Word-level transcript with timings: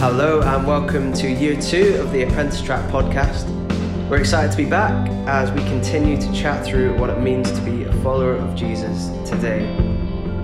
Hello 0.00 0.40
and 0.40 0.66
welcome 0.66 1.12
to 1.12 1.30
year 1.30 1.60
two 1.60 1.96
of 2.00 2.10
the 2.10 2.22
Apprentice 2.22 2.62
Track 2.62 2.90
podcast. 2.90 3.46
We're 4.08 4.16
excited 4.16 4.50
to 4.50 4.56
be 4.56 4.64
back 4.64 5.06
as 5.28 5.52
we 5.52 5.60
continue 5.64 6.18
to 6.18 6.32
chat 6.32 6.64
through 6.64 6.96
what 6.96 7.10
it 7.10 7.20
means 7.20 7.52
to 7.52 7.60
be 7.60 7.84
a 7.84 7.92
follower 8.02 8.36
of 8.36 8.54
Jesus 8.54 9.08
today. 9.28 9.70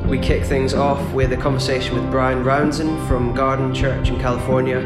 We 0.07 0.19
kick 0.19 0.45
things 0.45 0.75
off 0.75 1.01
with 1.15 1.33
a 1.33 1.39
conversation 1.39 1.95
with 1.95 2.11
Bryan 2.11 2.45
Rouanzoin 2.45 3.09
from 3.09 3.35
Garden 3.35 3.73
Church 3.73 4.11
in 4.11 4.21
California. 4.21 4.81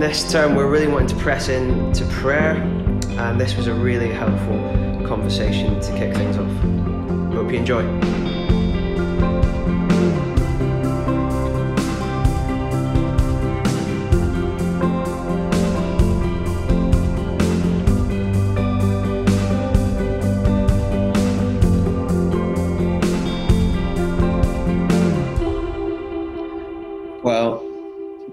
This 0.00 0.32
term, 0.32 0.56
we're 0.56 0.68
really 0.68 0.88
wanting 0.88 1.16
to 1.16 1.22
press 1.22 1.48
in 1.48 1.92
to 1.92 2.04
prayer, 2.06 2.56
and 3.20 3.40
this 3.40 3.54
was 3.54 3.68
a 3.68 3.74
really 3.74 4.10
helpful 4.10 4.58
conversation 5.06 5.78
to 5.78 5.92
kick 5.92 6.12
things 6.16 6.36
off. 6.36 7.32
Hope 7.32 7.52
you 7.52 7.58
enjoy. 7.60 8.29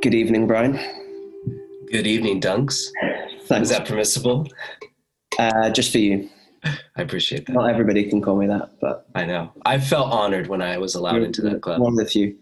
Good 0.08 0.16
evening, 0.16 0.48
Bryan. 0.48 0.80
Good 1.92 2.08
evening, 2.08 2.40
Dunks. 2.40 2.86
Thanks. 3.42 3.70
Is 3.70 3.78
that 3.78 3.86
permissible? 3.86 4.48
Uh, 5.38 5.70
just 5.70 5.92
for 5.92 5.98
you. 5.98 6.30
I 6.64 7.02
appreciate 7.02 7.46
that. 7.46 7.52
Not 7.52 7.70
everybody 7.70 8.10
can 8.10 8.22
call 8.22 8.38
me 8.38 8.48
that, 8.48 8.70
but 8.80 9.06
I 9.16 9.26
know. 9.26 9.52
I 9.66 9.78
felt 9.78 10.10
honored 10.10 10.48
when 10.48 10.62
I 10.62 10.78
was 10.78 10.96
allowed 10.96 11.24
into 11.24 11.42
that 11.42 11.62
club. 11.62 11.82
one 11.82 11.92
of 11.92 11.98
the 11.98 12.06
few. 12.06 12.38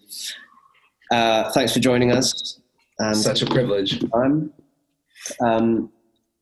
Uh, 1.10 1.50
thanks 1.54 1.74
for 1.74 1.80
joining 1.80 2.12
us. 2.12 2.60
And 3.00 3.18
Such 3.18 3.42
a 3.42 3.48
privilege. 3.48 4.00
Um, 4.14 5.92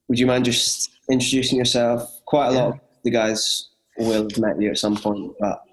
would 0.09 0.19
you 0.19 0.25
mind 0.25 0.43
just 0.43 0.89
introducing 1.09 1.57
yourself? 1.57 2.19
Quite 2.25 2.47
a 2.49 2.51
lot 2.51 2.67
of 2.73 2.79
the 3.05 3.11
guys 3.11 3.69
will 3.97 4.23
have 4.23 4.37
met 4.37 4.61
you 4.61 4.71
at 4.71 4.77
some 4.77 4.97
point, 4.97 5.31
but 5.39 5.63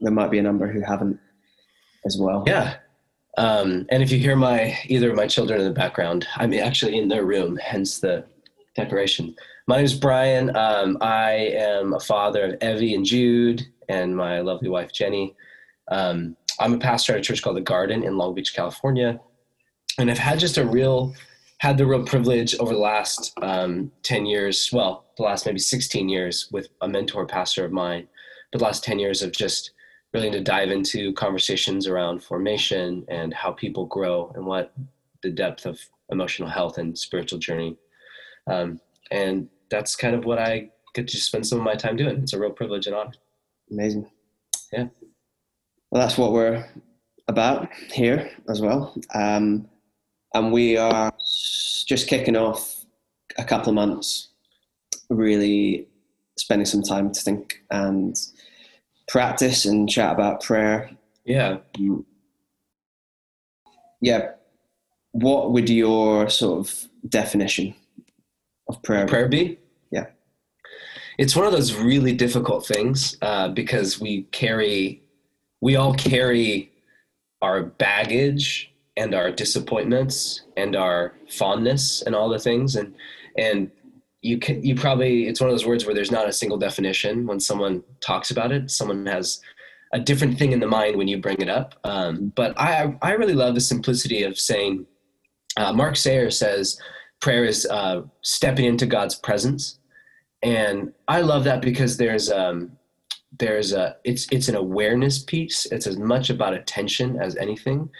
there 0.00 0.12
might 0.12 0.30
be 0.30 0.38
a 0.38 0.42
number 0.42 0.70
who 0.70 0.80
haven't 0.80 1.18
as 2.06 2.16
well. 2.20 2.44
Yeah. 2.46 2.76
Um, 3.36 3.86
and 3.90 4.02
if 4.02 4.10
you 4.10 4.18
hear 4.18 4.36
my 4.36 4.78
either 4.86 5.10
of 5.10 5.16
my 5.16 5.26
children 5.26 5.60
in 5.60 5.66
the 5.66 5.72
background, 5.72 6.26
I'm 6.36 6.54
actually 6.54 6.98
in 6.98 7.08
their 7.08 7.24
room, 7.24 7.56
hence 7.56 7.98
the 7.98 8.24
decoration. 8.74 9.34
My 9.66 9.76
name 9.76 9.84
is 9.84 9.94
Bryan. 9.94 10.56
Um, 10.56 10.96
I 11.00 11.32
am 11.32 11.92
a 11.92 12.00
father 12.00 12.44
of 12.44 12.62
Evie 12.62 12.94
and 12.94 13.04
Jude, 13.04 13.66
and 13.88 14.16
my 14.16 14.40
lovely 14.40 14.68
wife 14.68 14.92
Jenny. 14.92 15.34
Um, 15.90 16.36
I'm 16.58 16.74
a 16.74 16.78
pastor 16.78 17.12
at 17.12 17.18
a 17.18 17.22
church 17.22 17.42
called 17.42 17.56
the 17.56 17.62
Garden 17.62 18.04
in 18.04 18.16
Long 18.16 18.34
Beach, 18.34 18.54
California, 18.54 19.20
and 19.98 20.10
I've 20.10 20.18
had 20.18 20.38
just 20.38 20.56
a 20.56 20.66
real 20.66 21.14
had 21.58 21.78
the 21.78 21.86
real 21.86 22.04
privilege 22.04 22.54
over 22.58 22.74
the 22.74 22.78
last 22.78 23.32
um, 23.40 23.90
10 24.02 24.26
years, 24.26 24.68
well, 24.72 25.06
the 25.16 25.22
last 25.22 25.46
maybe 25.46 25.58
16 25.58 26.08
years 26.08 26.48
with 26.52 26.68
a 26.82 26.88
mentor 26.88 27.26
pastor 27.26 27.64
of 27.64 27.72
mine, 27.72 28.06
but 28.52 28.58
the 28.58 28.64
last 28.64 28.84
10 28.84 28.98
years 28.98 29.22
of 29.22 29.32
just 29.32 29.70
really 30.12 30.30
to 30.30 30.40
dive 30.40 30.70
into 30.70 31.12
conversations 31.14 31.86
around 31.86 32.22
formation 32.22 33.04
and 33.08 33.34
how 33.34 33.52
people 33.52 33.86
grow 33.86 34.32
and 34.34 34.46
what 34.46 34.72
the 35.22 35.30
depth 35.30 35.66
of 35.66 35.78
emotional 36.10 36.48
health 36.48 36.78
and 36.78 36.96
spiritual 36.96 37.38
journey. 37.38 37.76
Um, 38.46 38.80
and 39.10 39.48
that's 39.70 39.96
kind 39.96 40.14
of 40.14 40.24
what 40.24 40.38
I 40.38 40.70
get 40.94 41.08
to 41.08 41.16
spend 41.16 41.46
some 41.46 41.58
of 41.58 41.64
my 41.64 41.74
time 41.74 41.96
doing. 41.96 42.18
It's 42.18 42.32
a 42.32 42.38
real 42.38 42.50
privilege 42.50 42.86
and 42.86 42.94
honor. 42.94 43.12
Amazing. 43.70 44.08
Yeah. 44.72 44.86
Well, 45.90 46.00
that's 46.00 46.18
what 46.18 46.32
we're 46.32 46.64
about 47.28 47.68
here 47.92 48.30
as 48.48 48.60
well. 48.60 48.94
Um, 49.14 49.68
and 50.34 50.52
we 50.52 50.76
are 50.76 51.12
just 51.86 52.08
kicking 52.08 52.36
off 52.36 52.84
a 53.38 53.44
couple 53.44 53.70
of 53.70 53.74
months, 53.74 54.28
really 55.10 55.88
spending 56.38 56.66
some 56.66 56.82
time 56.82 57.12
to 57.12 57.20
think 57.20 57.62
and 57.70 58.16
practice 59.08 59.64
and 59.64 59.88
chat 59.88 60.12
about 60.12 60.42
prayer. 60.42 60.90
Yeah. 61.24 61.58
Um, 61.78 62.04
yeah. 64.00 64.30
What 65.12 65.52
would 65.52 65.68
your 65.70 66.28
sort 66.28 66.58
of 66.58 66.88
definition 67.08 67.74
of 68.68 68.82
prayer? 68.82 69.06
be? 69.06 69.10
Prayer 69.10 69.28
be? 69.28 69.58
Yeah. 69.90 70.06
It's 71.18 71.34
one 71.34 71.46
of 71.46 71.52
those 71.52 71.74
really 71.74 72.12
difficult 72.12 72.66
things 72.66 73.16
uh, 73.22 73.48
because 73.48 74.00
we 74.00 74.22
carry, 74.32 75.02
we 75.60 75.76
all 75.76 75.94
carry 75.94 76.70
our 77.42 77.62
baggage 77.62 78.72
and 78.96 79.14
our 79.14 79.30
disappointments 79.30 80.42
and 80.56 80.74
our 80.74 81.12
fondness 81.28 82.02
and 82.02 82.14
all 82.14 82.28
the 82.28 82.38
things 82.38 82.76
and 82.76 82.94
and 83.36 83.70
you 84.26 84.38
can 84.38 84.62
you 84.62 84.74
probably 84.74 85.28
it's 85.28 85.40
one 85.40 85.48
of 85.48 85.54
those 85.54 85.66
words 85.66 85.86
where 85.86 85.94
there's 85.94 86.10
not 86.10 86.28
a 86.28 86.32
single 86.32 86.58
definition. 86.58 87.26
When 87.26 87.40
someone 87.40 87.82
talks 88.00 88.30
about 88.30 88.52
it 88.52 88.70
someone 88.70 89.06
has 89.06 89.40
a 89.92 90.00
different 90.00 90.38
thing 90.38 90.52
in 90.52 90.60
the 90.60 90.66
mind 90.66 90.96
when 90.96 91.08
you 91.08 91.18
bring 91.18 91.40
it 91.40 91.48
up. 91.48 91.74
Um, 91.84 92.32
but 92.34 92.58
i 92.58 92.94
i 93.02 93.12
really 93.12 93.34
love 93.34 93.54
the 93.54 93.60
simplicity 93.60 94.24
of 94.24 94.38
saying 94.38 94.86
uh, 95.56 95.72
Mark 95.72 95.96
Sayers 95.96 96.38
says 96.38 96.78
prayer 97.20 97.44
is 97.44 97.66
uh, 97.66 98.02
stepping 98.22 98.66
into 98.66 98.86
god's 98.86 99.14
presence. 99.14 99.78
And 100.42 100.92
i 101.08 101.20
love 101.20 101.44
that 101.44 101.62
because 101.62 101.96
there's 101.96 102.30
um 102.30 102.72
there's 103.38 103.72
a 103.72 103.96
it's 104.04 104.26
it's 104.30 104.48
an 104.48 104.56
awareness 104.56 105.22
piece. 105.22 105.66
It's 105.66 105.86
as 105.86 105.98
much 105.98 106.30
about 106.30 106.54
attention 106.54 107.18
as 107.20 107.36
anything. 107.36 107.90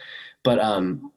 But 0.42 0.58
um 0.58 1.12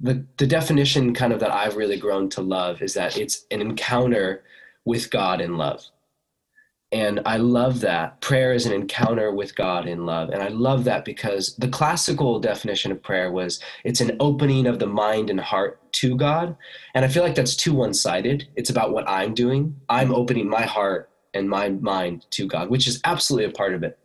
the 0.00 0.26
the 0.38 0.46
definition 0.46 1.14
kind 1.14 1.32
of 1.32 1.40
that 1.40 1.52
I've 1.52 1.76
really 1.76 1.98
grown 1.98 2.28
to 2.30 2.40
love 2.40 2.82
is 2.82 2.94
that 2.94 3.16
it's 3.16 3.46
an 3.50 3.60
encounter 3.60 4.44
with 4.84 5.10
God 5.10 5.40
in 5.40 5.56
love. 5.56 5.84
And 6.90 7.20
I 7.24 7.38
love 7.38 7.80
that. 7.80 8.20
Prayer 8.20 8.52
is 8.52 8.66
an 8.66 8.72
encounter 8.72 9.32
with 9.32 9.56
God 9.56 9.88
in 9.88 10.04
love. 10.04 10.28
And 10.28 10.42
I 10.42 10.48
love 10.48 10.84
that 10.84 11.06
because 11.06 11.56
the 11.56 11.68
classical 11.68 12.38
definition 12.38 12.92
of 12.92 13.02
prayer 13.02 13.32
was 13.32 13.60
it's 13.82 14.02
an 14.02 14.14
opening 14.20 14.66
of 14.66 14.78
the 14.78 14.86
mind 14.86 15.30
and 15.30 15.40
heart 15.40 15.80
to 15.92 16.14
God. 16.16 16.54
And 16.94 17.02
I 17.02 17.08
feel 17.08 17.22
like 17.22 17.34
that's 17.34 17.56
too 17.56 17.72
one 17.72 17.94
sided. 17.94 18.46
It's 18.56 18.68
about 18.68 18.92
what 18.92 19.08
I'm 19.08 19.32
doing. 19.32 19.74
I'm 19.88 20.14
opening 20.14 20.50
my 20.50 20.62
heart 20.62 21.08
and 21.32 21.48
my 21.48 21.70
mind 21.70 22.26
to 22.32 22.46
God, 22.46 22.68
which 22.68 22.86
is 22.86 23.00
absolutely 23.04 23.46
a 23.46 23.54
part 23.54 23.72
of 23.72 23.82
it. 23.82 23.98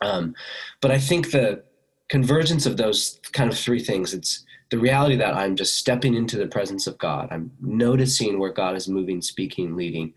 Um, 0.00 0.34
but 0.80 0.90
I 0.90 0.98
think 0.98 1.30
the 1.30 1.62
convergence 2.08 2.66
of 2.66 2.76
those 2.76 3.20
kind 3.32 3.50
of 3.50 3.58
three 3.58 3.80
things 3.80 4.12
it's 4.12 4.44
the 4.70 4.78
reality 4.78 5.16
that 5.16 5.34
I'm 5.34 5.56
just 5.56 5.76
stepping 5.76 6.14
into 6.14 6.36
the 6.36 6.46
presence 6.46 6.86
of 6.86 6.98
God. 6.98 7.28
I'm 7.30 7.50
noticing 7.60 8.38
where 8.38 8.52
God 8.52 8.76
is 8.76 8.88
moving, 8.88 9.22
speaking, 9.22 9.76
leading, 9.76 10.12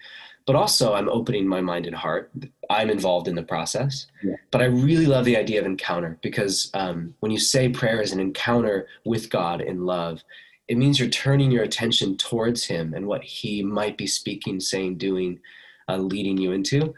but 0.46 0.56
also 0.56 0.94
I'm 0.94 1.10
opening 1.10 1.48
my 1.48 1.62
mind 1.62 1.86
and 1.86 1.96
heart. 1.96 2.32
I'm 2.70 2.90
involved 2.90 3.28
in 3.28 3.36
the 3.36 3.44
process. 3.44 4.08
Yeah. 4.24 4.36
But 4.52 4.62
I 4.62 4.66
really 4.66 5.06
love 5.06 5.26
the 5.26 5.38
idea 5.38 5.60
of 5.60 5.66
encounter 5.66 6.18
because 6.22 6.70
um, 6.74 7.14
when 7.20 7.32
you 7.32 7.40
say 7.40 7.70
prayer 7.70 8.02
is 8.02 8.12
an 8.12 8.20
encounter 8.20 8.88
with 9.06 9.30
God 9.30 9.62
in 9.62 9.86
love, 9.86 10.24
it 10.68 10.78
means 10.78 11.00
you're 11.00 11.10
turning 11.10 11.52
your 11.52 11.64
attention 11.64 12.18
towards 12.18 12.66
Him 12.66 12.94
and 12.94 13.06
what 13.08 13.24
He 13.24 13.64
might 13.64 13.98
be 13.98 14.08
speaking, 14.08 14.60
saying, 14.60 14.98
doing, 14.98 15.40
uh, 15.88 15.98
leading 15.98 16.38
you 16.38 16.52
into. 16.52 16.94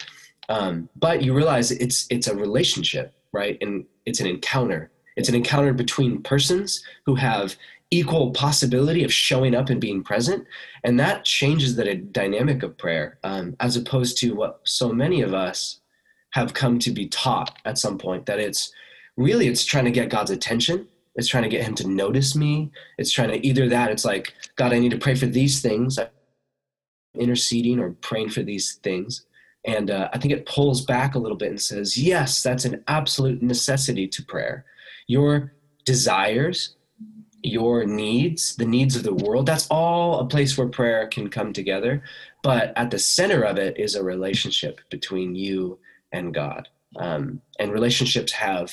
Um, 0.49 0.89
but 0.95 1.23
you 1.23 1.33
realize 1.33 1.71
it's 1.71 2.05
it's 2.09 2.27
a 2.27 2.35
relationship, 2.35 3.13
right? 3.31 3.57
And 3.61 3.85
it's 4.05 4.19
an 4.19 4.27
encounter. 4.27 4.91
It's 5.15 5.29
an 5.29 5.35
encounter 5.35 5.73
between 5.73 6.21
persons 6.21 6.83
who 7.05 7.15
have 7.15 7.55
equal 7.91 8.31
possibility 8.31 9.03
of 9.03 9.13
showing 9.13 9.53
up 9.53 9.69
and 9.69 9.79
being 9.79 10.03
present, 10.03 10.47
and 10.83 10.99
that 10.99 11.23
changes 11.23 11.75
the 11.75 11.95
dynamic 11.95 12.63
of 12.63 12.77
prayer, 12.77 13.19
um, 13.23 13.55
as 13.59 13.77
opposed 13.77 14.17
to 14.17 14.33
what 14.33 14.61
so 14.63 14.91
many 14.91 15.21
of 15.21 15.33
us 15.33 15.79
have 16.31 16.55
come 16.55 16.79
to 16.79 16.91
be 16.91 17.07
taught 17.07 17.55
at 17.65 17.77
some 17.77 17.97
point. 17.97 18.25
That 18.25 18.39
it's 18.39 18.71
really 19.15 19.47
it's 19.47 19.63
trying 19.63 19.85
to 19.85 19.91
get 19.91 20.09
God's 20.09 20.31
attention. 20.31 20.87
It's 21.15 21.27
trying 21.27 21.43
to 21.43 21.49
get 21.49 21.63
Him 21.63 21.75
to 21.75 21.87
notice 21.87 22.35
me. 22.35 22.71
It's 22.97 23.11
trying 23.11 23.29
to 23.29 23.45
either 23.45 23.69
that. 23.69 23.91
It's 23.91 24.05
like 24.05 24.33
God, 24.55 24.73
I 24.73 24.79
need 24.79 24.91
to 24.91 24.97
pray 24.97 25.13
for 25.13 25.27
these 25.27 25.61
things, 25.61 25.99
interceding 27.15 27.79
or 27.79 27.91
praying 27.91 28.29
for 28.29 28.41
these 28.41 28.75
things. 28.81 29.25
And 29.65 29.91
uh, 29.91 30.09
I 30.11 30.17
think 30.17 30.33
it 30.33 30.45
pulls 30.45 30.83
back 30.83 31.15
a 31.15 31.19
little 31.19 31.37
bit 31.37 31.49
and 31.49 31.61
says, 31.61 31.97
yes, 31.97 32.43
that's 32.43 32.65
an 32.65 32.83
absolute 32.87 33.41
necessity 33.41 34.07
to 34.09 34.23
prayer 34.23 34.65
your 35.07 35.53
desires, 35.85 36.75
your 37.41 37.85
needs, 37.85 38.55
the 38.55 38.65
needs 38.65 38.95
of 38.95 39.03
the 39.03 39.13
world, 39.13 39.45
that's 39.45 39.67
all 39.67 40.19
a 40.19 40.25
place 40.25 40.57
where 40.57 40.67
prayer 40.67 41.07
can 41.07 41.29
come 41.29 41.53
together. 41.53 42.03
But 42.41 42.73
at 42.77 42.91
the 42.91 42.99
center 42.99 43.43
of 43.43 43.57
it 43.57 43.77
is 43.77 43.95
a 43.95 44.03
relationship 44.03 44.79
between 44.89 45.35
you 45.35 45.79
and 46.11 46.33
God. 46.33 46.69
Um, 46.97 47.41
and 47.59 47.71
relationships 47.71 48.31
have 48.33 48.71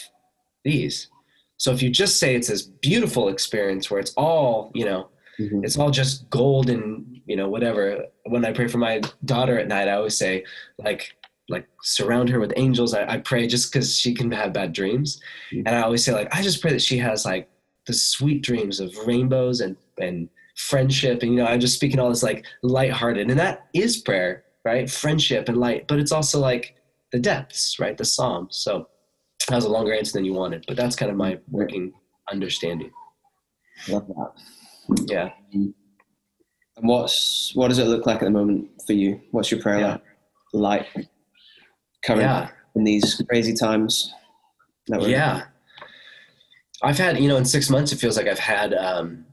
these. 0.65 1.09
So 1.57 1.73
if 1.73 1.83
you 1.83 1.91
just 1.91 2.19
say 2.19 2.35
it's 2.35 2.49
this 2.49 2.63
beautiful 2.63 3.29
experience 3.29 3.91
where 3.91 4.01
it's 4.01 4.13
all, 4.15 4.71
you 4.75 4.85
know, 4.85 5.09
Mhm. 5.39 5.65
it's 5.65 5.79
all 5.79 5.91
just 5.91 6.29
gold 6.31 6.69
and, 6.69 7.21
you 7.27 7.37
know, 7.37 7.49
whatever. 7.49 8.07
When 8.27 8.45
I 8.45 8.53
pray 8.53 8.69
for 8.69 8.79
my 8.79 9.01
daughter 9.25 9.59
at 9.59 9.69
night, 9.69 9.89
I 9.89 9.93
always 9.93 10.17
say, 10.17 10.45
like, 10.79 11.15
like 11.51 11.67
surround 11.83 12.29
her 12.31 12.41
with 12.41 12.53
angels. 12.57 12.95
I, 12.95 13.05
I 13.15 13.19
pray 13.19 13.47
just 13.47 13.73
because 13.73 13.97
she 13.97 14.15
can 14.15 14.31
have 14.33 14.53
bad 14.53 14.73
dreams, 14.73 15.21
Mhm. 15.53 15.65
and 15.67 15.75
I 15.77 15.83
always 15.83 16.05
say 16.05 16.13
like 16.13 16.35
I 16.35 16.41
just 16.43 16.61
pray 16.63 16.71
that 16.73 16.83
she 16.83 16.97
has 16.99 17.25
like 17.25 17.49
the 17.87 17.93
sweet 17.93 18.43
dreams 18.43 18.81
of 18.81 18.95
rainbows 19.07 19.61
and 19.61 19.77
and 19.99 20.29
friendship. 20.57 21.23
And 21.23 21.33
you 21.33 21.39
know 21.39 21.47
i'm 21.47 21.61
just 21.61 21.75
speaking 21.75 21.99
all 22.01 22.09
this 22.11 22.23
like 22.23 22.45
lighthearted. 22.63 23.31
And 23.31 23.39
that 23.41 23.67
is 23.75 23.99
prayer 23.99 24.45
right? 24.65 24.91
Friendship 24.91 25.49
and 25.49 25.57
light. 25.59 25.89
But 25.89 25.99
it's 26.01 26.13
also 26.13 26.39
like 26.39 26.77
the 27.13 27.19
depths 27.19 27.79
right? 27.81 27.97
The 27.97 28.05
psalms. 28.05 28.57
So 28.57 28.89
that 29.49 29.57
was 29.57 29.65
a 29.65 29.71
longer 29.71 29.95
answer 29.95 30.13
than 30.13 30.25
you 30.27 30.35
wanted 30.35 30.65
but 30.69 30.77
that's 30.77 30.95
kind 30.97 31.11
of 31.11 31.17
my 31.17 31.39
working 31.51 31.93
understanding. 32.31 32.91
Love 33.89 34.07
that. 34.09 34.33
yeah. 35.09 35.31
And 35.53 35.75
what's 36.77 37.53
what 37.55 37.69
does 37.69 37.79
it 37.79 37.87
look 37.87 38.07
like 38.07 38.19
at 38.23 38.25
the 38.25 38.31
moment 38.31 38.69
for 38.87 38.93
you? 38.93 39.21
What's 39.31 39.51
your 39.51 39.61
prayer 39.63 39.81
Yeah. 39.81 39.97
like 40.53 40.87
current 42.03 42.23
yeah 42.23 42.51
in 42.77 42.85
these 42.85 43.21
crazy 43.29 43.55
times? 43.55 44.15
that 44.91 45.01
we're 45.01 45.07
in? 45.07 45.13
Yeah. 45.13 45.45
I've 46.83 46.99
had, 46.99 47.19
you 47.19 47.29
know, 47.29 47.37
in 47.37 47.45
six 47.45 47.71
months, 47.71 47.93
it 47.93 47.99
feels 47.99 48.17
like 48.17 48.27
I've 48.27 48.39
had 48.39 48.75
um, 48.75 49.27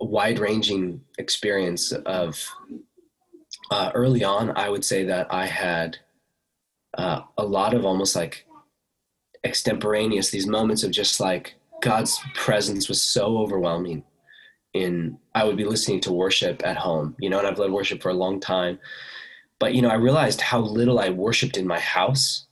a 0.00 0.04
wide 0.04 0.38
ranging 0.38 1.02
experience 1.18 1.92
of 1.92 2.42
uh, 3.70 3.90
early 3.94 4.24
on. 4.24 4.56
I 4.56 4.68
would 4.68 4.84
say 4.84 5.04
that 5.04 5.26
I 5.30 5.46
had 5.46 5.98
uh, 6.96 7.20
a 7.36 7.44
lot 7.44 7.74
of 7.74 7.84
almost 7.84 8.16
like 8.16 8.46
extemporaneous, 9.44 10.30
these 10.30 10.46
moments 10.46 10.82
of 10.82 10.90
just 10.90 11.20
like 11.20 11.54
God's 11.82 12.18
presence 12.34 12.88
was 12.88 13.02
so 13.02 13.38
overwhelming. 13.38 14.02
In 14.74 15.18
I 15.34 15.44
would 15.44 15.56
be 15.56 15.64
listening 15.64 16.00
to 16.00 16.12
worship 16.12 16.62
at 16.64 16.76
home, 16.76 17.16
you 17.18 17.30
know, 17.30 17.38
and 17.38 17.46
I've 17.46 17.58
led 17.58 17.70
worship 17.70 18.02
for 18.02 18.10
a 18.10 18.14
long 18.14 18.38
time. 18.38 18.78
But, 19.60 19.74
you 19.74 19.82
know, 19.82 19.88
I 19.90 19.94
realized 19.94 20.40
how 20.40 20.60
little 20.60 20.98
I 21.00 21.10
worshiped 21.10 21.56
in 21.56 21.66
my 21.66 21.80
house 21.80 22.46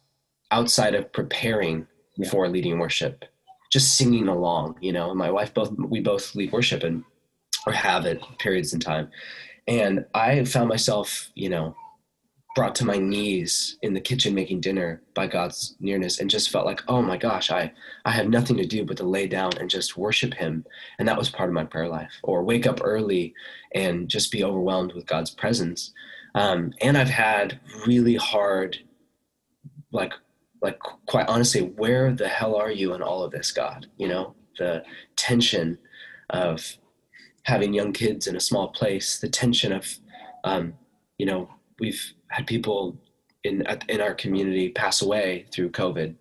outside 0.50 0.94
of 0.94 1.12
preparing 1.12 1.86
Yeah. 2.16 2.30
for 2.30 2.48
leading 2.48 2.78
worship 2.78 3.24
just 3.72 3.96
singing 3.98 4.28
along 4.28 4.76
you 4.80 4.92
know 4.92 5.10
and 5.10 5.18
my 5.18 5.30
wife 5.30 5.52
both 5.52 5.70
we 5.72 6.00
both 6.00 6.34
lead 6.34 6.52
worship 6.52 6.82
and 6.82 7.04
or 7.66 7.72
have 7.72 8.06
it 8.06 8.22
periods 8.38 8.72
in 8.72 8.80
time. 8.80 9.10
And 9.66 10.06
i 10.14 10.44
found 10.44 10.68
myself 10.68 11.30
you 11.34 11.48
know 11.48 11.74
brought 12.54 12.74
to 12.76 12.86
my 12.86 12.96
knees 12.96 13.76
in 13.82 13.92
the 13.92 14.00
kitchen 14.00 14.34
making 14.34 14.60
dinner 14.62 15.02
by 15.14 15.26
god's 15.26 15.76
nearness 15.80 16.20
and 16.20 16.30
just 16.30 16.48
felt 16.50 16.64
like 16.64 16.80
oh 16.88 17.02
my 17.02 17.16
gosh 17.18 17.50
i 17.50 17.70
i 18.06 18.10
have 18.12 18.28
nothing 18.28 18.56
to 18.56 18.64
do 18.64 18.84
but 18.84 18.96
to 18.96 19.04
lay 19.04 19.26
down 19.26 19.50
and 19.60 19.68
just 19.68 19.96
worship 19.98 20.32
him. 20.32 20.64
And 20.98 21.06
that 21.08 21.18
was 21.18 21.28
part 21.28 21.50
of 21.50 21.54
my 21.54 21.64
prayer 21.64 21.88
life 21.88 22.12
or 22.22 22.42
wake 22.44 22.66
up 22.66 22.80
early 22.82 23.34
and 23.74 24.08
just 24.08 24.32
be 24.32 24.42
overwhelmed 24.44 24.92
with 24.94 25.06
god's 25.06 25.30
presence 25.30 25.92
um, 26.36 26.72
and 26.80 26.96
i've 26.96 27.10
had 27.10 27.58
really 27.86 28.14
hard 28.14 28.78
like 29.90 30.12
like 30.62 30.78
quite 31.06 31.28
honestly 31.28 31.62
where 31.62 32.12
the 32.12 32.28
hell 32.28 32.56
are 32.56 32.70
you 32.70 32.94
in 32.94 33.02
all 33.02 33.22
of 33.22 33.30
this 33.30 33.52
god? 33.52 33.86
You 33.98 34.08
know 34.08 34.34
the 34.58 34.82
tension 35.16 35.78
of 36.30 36.76
having 37.42 37.74
young 37.74 37.92
kids 37.92 38.26
in 38.26 38.36
a 38.36 38.40
small 38.40 38.68
place 38.68 39.18
the 39.18 39.28
tension 39.28 39.72
of 39.72 39.86
um, 40.44 40.74
you 41.18 41.26
know 41.26 41.48
we've 41.78 42.12
had 42.28 42.46
people 42.46 42.96
in 43.44 43.64
in 43.88 44.00
our 44.00 44.14
community 44.14 44.70
pass 44.70 45.02
away 45.02 45.46
through 45.52 45.70
covid 45.70 46.14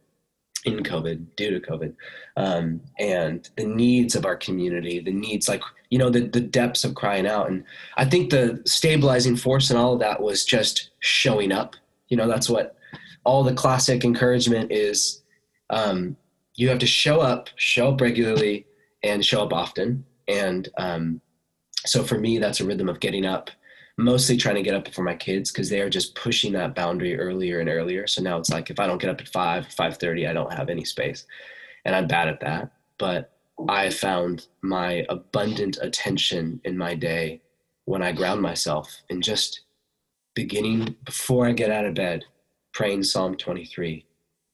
in 0.65 0.79
covid 0.79 1.25
due 1.35 1.51
to 1.51 1.59
covid. 1.59 1.95
Um, 2.37 2.81
and 2.99 3.49
the 3.55 3.65
needs 3.65 4.15
of 4.15 4.25
our 4.25 4.35
community 4.35 4.99
the 4.99 5.11
needs 5.11 5.47
like 5.47 5.63
you 5.89 5.97
know 5.97 6.09
the, 6.09 6.21
the 6.21 6.41
depths 6.41 6.83
of 6.83 6.95
crying 6.95 7.27
out 7.27 7.49
and 7.49 7.63
i 7.97 8.05
think 8.05 8.29
the 8.29 8.61
stabilizing 8.65 9.35
force 9.35 9.69
and 9.69 9.79
all 9.79 9.93
of 9.93 9.99
that 9.99 10.21
was 10.21 10.45
just 10.45 10.91
showing 10.99 11.51
up 11.51 11.75
you 12.09 12.17
know 12.17 12.27
that's 12.27 12.49
what 12.49 12.75
all 13.23 13.43
the 13.43 13.53
classic 13.53 14.03
encouragement 14.03 14.71
is 14.71 15.23
um, 15.69 16.15
you 16.55 16.69
have 16.69 16.79
to 16.79 16.87
show 16.87 17.19
up, 17.19 17.49
show 17.55 17.89
up 17.89 18.01
regularly, 18.01 18.65
and 19.03 19.25
show 19.25 19.43
up 19.43 19.53
often. 19.53 20.05
And 20.27 20.69
um, 20.77 21.21
so 21.85 22.03
for 22.03 22.17
me, 22.17 22.37
that's 22.37 22.61
a 22.61 22.65
rhythm 22.65 22.89
of 22.89 22.99
getting 22.99 23.25
up, 23.25 23.51
mostly 23.97 24.37
trying 24.37 24.55
to 24.55 24.63
get 24.63 24.73
up 24.73 24.85
before 24.85 25.05
my 25.05 25.15
kids 25.15 25.51
because 25.51 25.69
they 25.69 25.81
are 25.81 25.89
just 25.89 26.15
pushing 26.15 26.53
that 26.53 26.75
boundary 26.75 27.19
earlier 27.19 27.59
and 27.59 27.69
earlier. 27.69 28.07
So 28.07 28.21
now 28.21 28.37
it's 28.37 28.49
like 28.49 28.69
if 28.69 28.79
I 28.79 28.87
don't 28.87 29.01
get 29.01 29.09
up 29.09 29.21
at 29.21 29.27
five, 29.29 29.67
five 29.67 29.97
thirty, 29.97 30.27
I 30.27 30.33
don't 30.33 30.53
have 30.53 30.69
any 30.69 30.85
space, 30.85 31.25
and 31.83 31.95
I'm 31.95 32.07
bad 32.07 32.29
at 32.29 32.39
that. 32.39 32.71
But 32.97 33.34
I 33.69 33.89
found 33.89 34.47
my 34.61 35.05
abundant 35.09 35.77
attention 35.81 36.61
in 36.65 36.77
my 36.77 36.95
day 36.95 37.41
when 37.85 38.01
I 38.01 38.11
ground 38.11 38.41
myself 38.41 39.03
in 39.09 39.21
just 39.21 39.61
beginning 40.33 40.95
before 41.05 41.47
I 41.47 41.53
get 41.53 41.71
out 41.71 41.85
of 41.85 41.93
bed 41.93 42.25
praying 42.73 43.03
Psalm 43.03 43.37
23, 43.37 44.05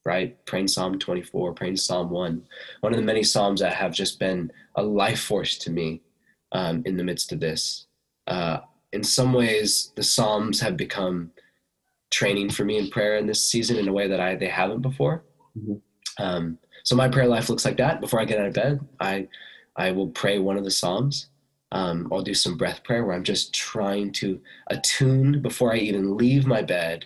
right? 0.06 0.45
Praying 0.45 0.68
Psalm 0.68 1.00
24, 1.00 1.53
praying 1.53 1.77
Psalm 1.77 2.12
1. 2.12 2.44
One 2.81 2.94
of 2.94 3.00
the 3.00 3.06
many 3.06 3.24
Psalms 3.24 3.62
that 3.62 3.74
have 3.74 3.92
just 3.92 4.19
been 4.19 4.51
a 4.75 4.83
life 4.83 5.21
force 5.21 5.57
to 5.57 5.71
me 5.71 6.01
um, 6.51 6.83
in 6.86 6.97
the 6.97 7.04
midst 7.04 7.31
of 7.31 7.39
this. 7.39 7.88
Uh, 8.27 8.59
in 8.94 9.04
some 9.04 9.33
ways, 9.33 9.92
the 9.95 10.04
Psalms 10.04 10.59
have 10.59 10.77
become 10.77 11.31
training 12.12 12.51
for 12.51 12.63
me 12.63 12.77
in 12.77 12.89
prayer 12.92 13.18
in 13.18 13.25
this 13.25 13.44
season 13.44 13.77
in 13.77 13.88
a 13.88 13.94
way 13.94 14.07
that 14.07 14.19
I 14.19 14.36
they 14.36 14.47
haven't 14.47 14.81
before. 14.81 15.24
Mhm. 15.57 15.81
Um, 16.19 16.59
so 16.83 16.95
my 16.95 17.07
prayer 17.07 17.28
life 17.28 17.50
looks 17.50 17.66
like 17.66 17.78
that. 17.78 18.01
Before 18.01 18.19
I 18.19 18.25
get 18.25 18.39
out 18.39 18.48
of 18.48 18.54
bed, 18.54 18.80
I 19.00 19.28
I 19.75 19.92
will 19.92 20.10
pray 20.10 20.39
one 20.39 20.57
of 20.57 20.63
the 20.63 20.72
Psalms. 20.72 21.28
Um, 21.72 22.10
I'll 22.12 22.22
do 22.22 22.33
some 22.33 22.57
breath 22.57 22.83
prayer 22.83 23.06
where 23.06 23.16
I'm 23.16 23.24
just 23.24 23.54
trying 23.54 24.12
to 24.13 24.39
attune 24.68 25.42
before 25.42 25.74
I 25.74 25.78
even 25.78 26.18
leave 26.18 26.45
my 26.45 26.62
bed 26.62 27.06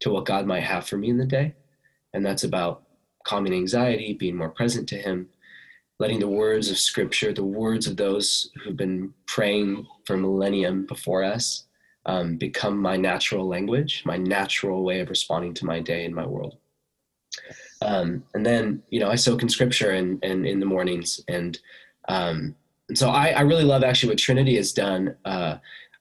to 0.00 0.10
what 0.10 0.26
God 0.26 0.46
might 0.46 0.62
have 0.62 0.86
for 0.86 0.96
me 0.96 1.10
in 1.10 1.18
the 1.18 1.26
day. 1.26 1.54
And 2.12 2.24
that's 2.24 2.44
about 2.44 2.84
calming 3.24 3.52
anxiety, 3.54 4.14
being 4.14 4.36
more 4.36 4.50
present 4.50 4.88
to 4.90 4.96
Him, 4.96 5.28
letting 5.98 6.20
the 6.20 6.28
words 6.28 6.70
of 6.70 6.78
Scripture, 6.78 7.32
the 7.32 7.42
words 7.42 7.86
of 7.86 7.96
those 7.96 8.50
who've 8.62 8.76
been 8.76 9.12
praying 9.26 9.86
for 10.06 10.16
millennium 10.16 10.86
before 10.86 11.24
us, 11.24 11.64
um, 12.06 12.36
become 12.36 12.78
my 12.78 12.96
natural 12.96 13.48
language, 13.48 14.02
my 14.04 14.16
natural 14.16 14.84
way 14.84 15.00
of 15.00 15.10
responding 15.10 15.54
to 15.54 15.66
my 15.66 15.80
day 15.80 16.04
and 16.04 16.14
my 16.14 16.26
world. 16.26 16.58
Um, 17.84 18.24
and 18.34 18.44
then, 18.44 18.82
you 18.88 18.98
know, 18.98 19.10
I 19.10 19.14
soak 19.14 19.42
in 19.42 19.48
Scripture 19.48 19.90
and, 19.90 20.22
and 20.24 20.46
in 20.46 20.58
the 20.58 20.66
mornings. 20.66 21.20
And, 21.28 21.58
um, 22.08 22.54
and 22.88 22.98
so 22.98 23.10
I, 23.10 23.28
I 23.28 23.40
really 23.42 23.64
love 23.64 23.84
actually 23.84 24.10
what 24.10 24.18
Trinity 24.18 24.56
has 24.56 24.72
done. 24.72 25.14
Uh, 25.24 25.56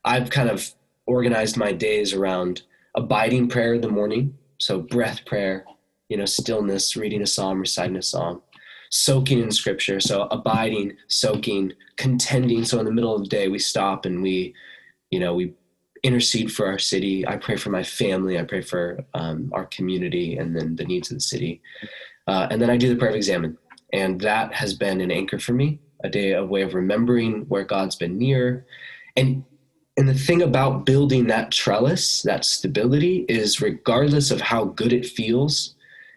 I've 0.05 0.29
kind 0.29 0.49
of 0.49 0.73
organized 1.05 1.57
my 1.57 1.71
days 1.71 2.13
around 2.13 2.63
abiding 2.95 3.49
prayer 3.49 3.73
in 3.73 3.81
the 3.81 3.89
morning, 3.89 4.37
so 4.59 4.79
breath 4.79 5.25
prayer, 5.25 5.65
you 6.09 6.17
know, 6.17 6.25
stillness, 6.25 6.95
reading 6.95 7.21
a 7.21 7.27
psalm, 7.27 7.59
reciting 7.59 7.97
a 7.97 8.01
psalm, 8.01 8.41
soaking 8.91 9.39
in 9.39 9.51
scripture, 9.51 9.99
so 9.99 10.23
abiding, 10.31 10.95
soaking, 11.07 11.73
contending. 11.97 12.63
So 12.63 12.79
in 12.79 12.85
the 12.85 12.91
middle 12.91 13.15
of 13.15 13.23
the 13.23 13.29
day, 13.29 13.47
we 13.47 13.59
stop 13.59 14.05
and 14.05 14.21
we, 14.21 14.53
you 15.09 15.19
know, 15.19 15.33
we 15.33 15.53
intercede 16.03 16.51
for 16.51 16.67
our 16.67 16.77
city. 16.77 17.25
I 17.27 17.37
pray 17.37 17.55
for 17.55 17.69
my 17.69 17.83
family. 17.83 18.37
I 18.37 18.43
pray 18.43 18.61
for 18.61 19.03
um, 19.13 19.49
our 19.53 19.65
community 19.65 20.37
and 20.37 20.55
then 20.55 20.75
the 20.75 20.85
needs 20.85 21.09
of 21.09 21.17
the 21.17 21.21
city. 21.21 21.61
Uh, 22.27 22.47
and 22.51 22.61
then 22.61 22.69
I 22.69 22.77
do 22.77 22.89
the 22.89 22.95
prayer 22.95 23.11
of 23.11 23.15
examen. 23.15 23.57
And 23.93 24.19
that 24.21 24.53
has 24.53 24.73
been 24.73 25.01
an 25.01 25.11
anchor 25.11 25.39
for 25.39 25.53
me, 25.53 25.79
a 26.03 26.09
day, 26.09 26.33
a 26.33 26.43
way 26.43 26.61
of 26.61 26.73
remembering 26.73 27.45
where 27.47 27.63
God's 27.63 27.95
been 27.95 28.17
near. 28.17 28.65
And 29.15 29.43
and 29.95 30.09
the 30.09 30.13
thing 30.15 30.41
about 30.41 30.87
building 30.87 31.27
that 31.27 31.51
trellis, 31.51 32.23
that 32.23 32.45
stability, 32.45 33.25
is 33.29 33.61
regardless 33.61 34.31
of 34.31 34.41
how 34.41 34.65
good 34.65 34.91
it 34.91 35.05
feels, 35.05 35.75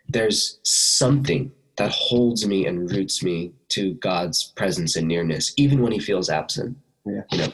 there's 0.08 0.58
something 0.62 1.52
that 1.76 1.90
holds 1.90 2.46
me 2.46 2.66
and 2.66 2.90
roots 2.90 3.22
me 3.22 3.52
to 3.68 3.92
God's 3.94 4.44
presence 4.56 4.96
and 4.96 5.06
nearness, 5.06 5.52
even 5.58 5.82
when 5.82 5.92
He 5.92 5.98
feels 5.98 6.30
absent. 6.30 6.78
Yeah. 7.04 7.20
You 7.30 7.38
know. 7.38 7.52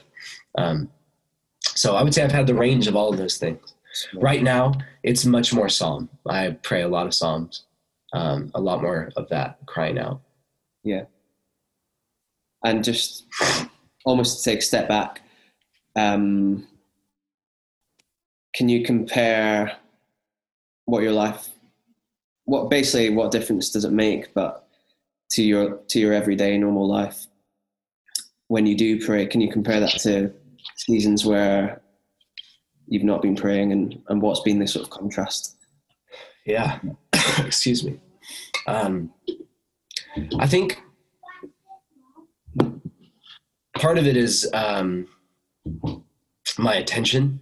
Um, 0.59 0.89
so 1.75 1.97
I 1.97 2.03
would 2.03 2.15
say 2.15 2.23
I've 2.23 2.33
had 2.33 2.47
the 2.47 2.55
range 2.55 2.87
of 2.87 2.97
all 2.97 3.11
of 3.11 3.19
those 3.19 3.39
things. 3.39 3.75
Right 4.15 4.43
now, 4.43 4.73
it's 5.03 5.25
much 5.25 5.53
more 5.53 5.69
psalm. 5.69 6.09
I 6.27 6.57
pray 6.63 6.83
a 6.83 6.89
lot 6.89 7.07
of 7.07 7.15
psalms, 7.15 7.65
um, 8.13 8.51
a 8.55 8.61
lot 8.61 8.83
more 8.83 9.11
of 9.17 9.29
that 9.29 9.59
crying 9.67 9.99
out. 9.99 10.21
Yeah. 10.83 11.05
And 12.65 12.85
just 12.85 13.27
almost 14.05 14.39
to 14.39 14.51
take 14.51 14.61
a 14.61 14.63
step 14.63 14.89
back, 14.89 15.21
um, 15.97 16.67
can 18.55 18.69
you 18.69 18.85
compare 18.85 19.77
what 20.85 21.03
your 21.03 21.13
life, 21.13 21.49
what 22.45 22.71
basically 22.71 23.11
what 23.11 23.31
difference 23.31 23.71
does 23.71 23.85
it 23.85 23.93
make, 23.93 24.33
but 24.35 24.69
to 25.33 25.43
your 25.43 25.79
to 25.89 25.99
your 25.99 26.13
everyday 26.13 26.59
normal 26.59 26.87
life 26.87 27.27
when 28.49 28.67
you 28.67 28.77
do 28.77 29.05
pray? 29.05 29.27
Can 29.27 29.41
you 29.41 29.51
compare 29.51 29.81
that 29.81 29.99
to 30.01 30.33
seasons 30.77 31.25
where 31.25 31.83
you've 32.87 33.05
not 33.05 33.23
been 33.23 33.37
praying, 33.37 33.73
and 33.73 34.03
and 34.09 34.21
what's 34.23 34.41
been 34.41 34.59
the 34.59 34.67
sort 34.67 34.85
of 34.85 34.91
contrast? 34.91 35.57
Yeah. 36.47 36.79
Excuse 37.39 37.85
me. 37.85 37.99
Um, 38.67 39.13
I 40.39 40.47
think 40.47 40.81
part 43.77 43.99
of 43.99 44.07
it 44.07 44.17
is 44.17 44.49
um, 44.53 45.07
my 46.59 46.75
attention. 46.75 47.41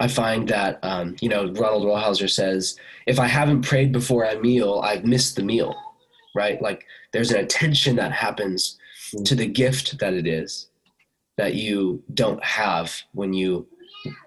I 0.00 0.08
find 0.08 0.48
that, 0.48 0.78
um, 0.82 1.16
you 1.20 1.28
know, 1.28 1.52
Ronald 1.52 1.84
Rolheiser 1.84 2.28
says, 2.30 2.76
if 3.06 3.20
I 3.20 3.26
haven't 3.26 3.62
prayed 3.62 3.92
before 3.92 4.24
a 4.24 4.40
meal, 4.40 4.80
I've 4.82 5.04
missed 5.04 5.36
the 5.36 5.42
meal. 5.42 5.74
right? 6.34 6.60
Like 6.62 6.86
there's 7.12 7.30
an 7.30 7.40
attention 7.40 7.96
that 7.96 8.12
happens 8.12 8.78
to 9.24 9.34
the 9.34 9.46
gift 9.46 9.98
that 9.98 10.14
it 10.14 10.26
is 10.26 10.68
that 11.40 11.54
you 11.54 12.02
don't 12.12 12.44
have 12.44 12.92
when 13.12 13.32
you 13.32 13.66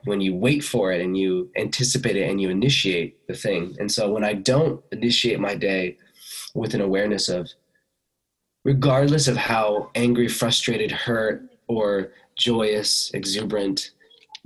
when 0.06 0.20
you 0.20 0.36
wait 0.36 0.64
for 0.64 0.92
it 0.92 1.00
and 1.00 1.16
you 1.16 1.50
anticipate 1.56 2.16
it 2.16 2.28
and 2.28 2.42
you 2.42 2.50
initiate 2.50 3.28
the 3.28 3.36
thing. 3.36 3.76
And 3.80 3.92
so 3.92 4.12
when 4.12 4.24
I 4.24 4.34
don't 4.34 4.84
initiate 4.92 5.40
my 5.40 5.54
day 5.54 5.98
with 6.56 6.74
an 6.74 6.82
awareness 6.82 7.30
of 7.30 7.50
regardless 8.66 9.28
of 9.28 9.38
how 9.38 9.92
angry, 9.94 10.28
frustrated, 10.28 10.92
hurt, 10.92 11.44
or 11.68 12.14
joyous, 12.36 13.12
exuberant, 13.14 13.92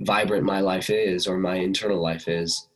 vibrant 0.00 0.44
my 0.44 0.60
life 0.60 0.90
is 0.90 1.26
or 1.26 1.38
my 1.38 1.56
internal 1.56 2.00
life 2.00 2.28
is, 2.28 2.68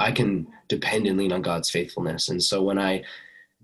I 0.00 0.10
can 0.10 0.48
depend 0.68 1.06
and 1.06 1.16
lean 1.16 1.32
on 1.32 1.42
God's 1.42 1.70
faithfulness. 1.70 2.28
And 2.28 2.42
so 2.42 2.60
when 2.62 2.80
I 2.80 3.04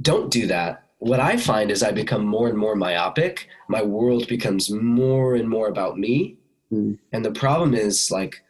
don't 0.03 0.31
do 0.31 0.47
that, 0.47 0.85
what 1.01 1.19
I 1.19 1.39
find 1.39 1.71
is 1.71 1.83
I 1.83 1.93
become 1.93 2.27
more 2.27 2.49
and 2.49 2.59
more 2.59 2.77
myopic. 2.77 3.49
My 3.69 3.83
world 3.83 4.29
becomes 4.29 4.71
more 4.71 5.35
and 5.35 5.49
more 5.49 5.69
about 5.69 5.99
me. 5.99 6.37
Mm. 6.71 6.99
And 7.13 7.25
the 7.25 7.33
problem 7.33 7.75
is 7.75 8.11
like 8.11 8.43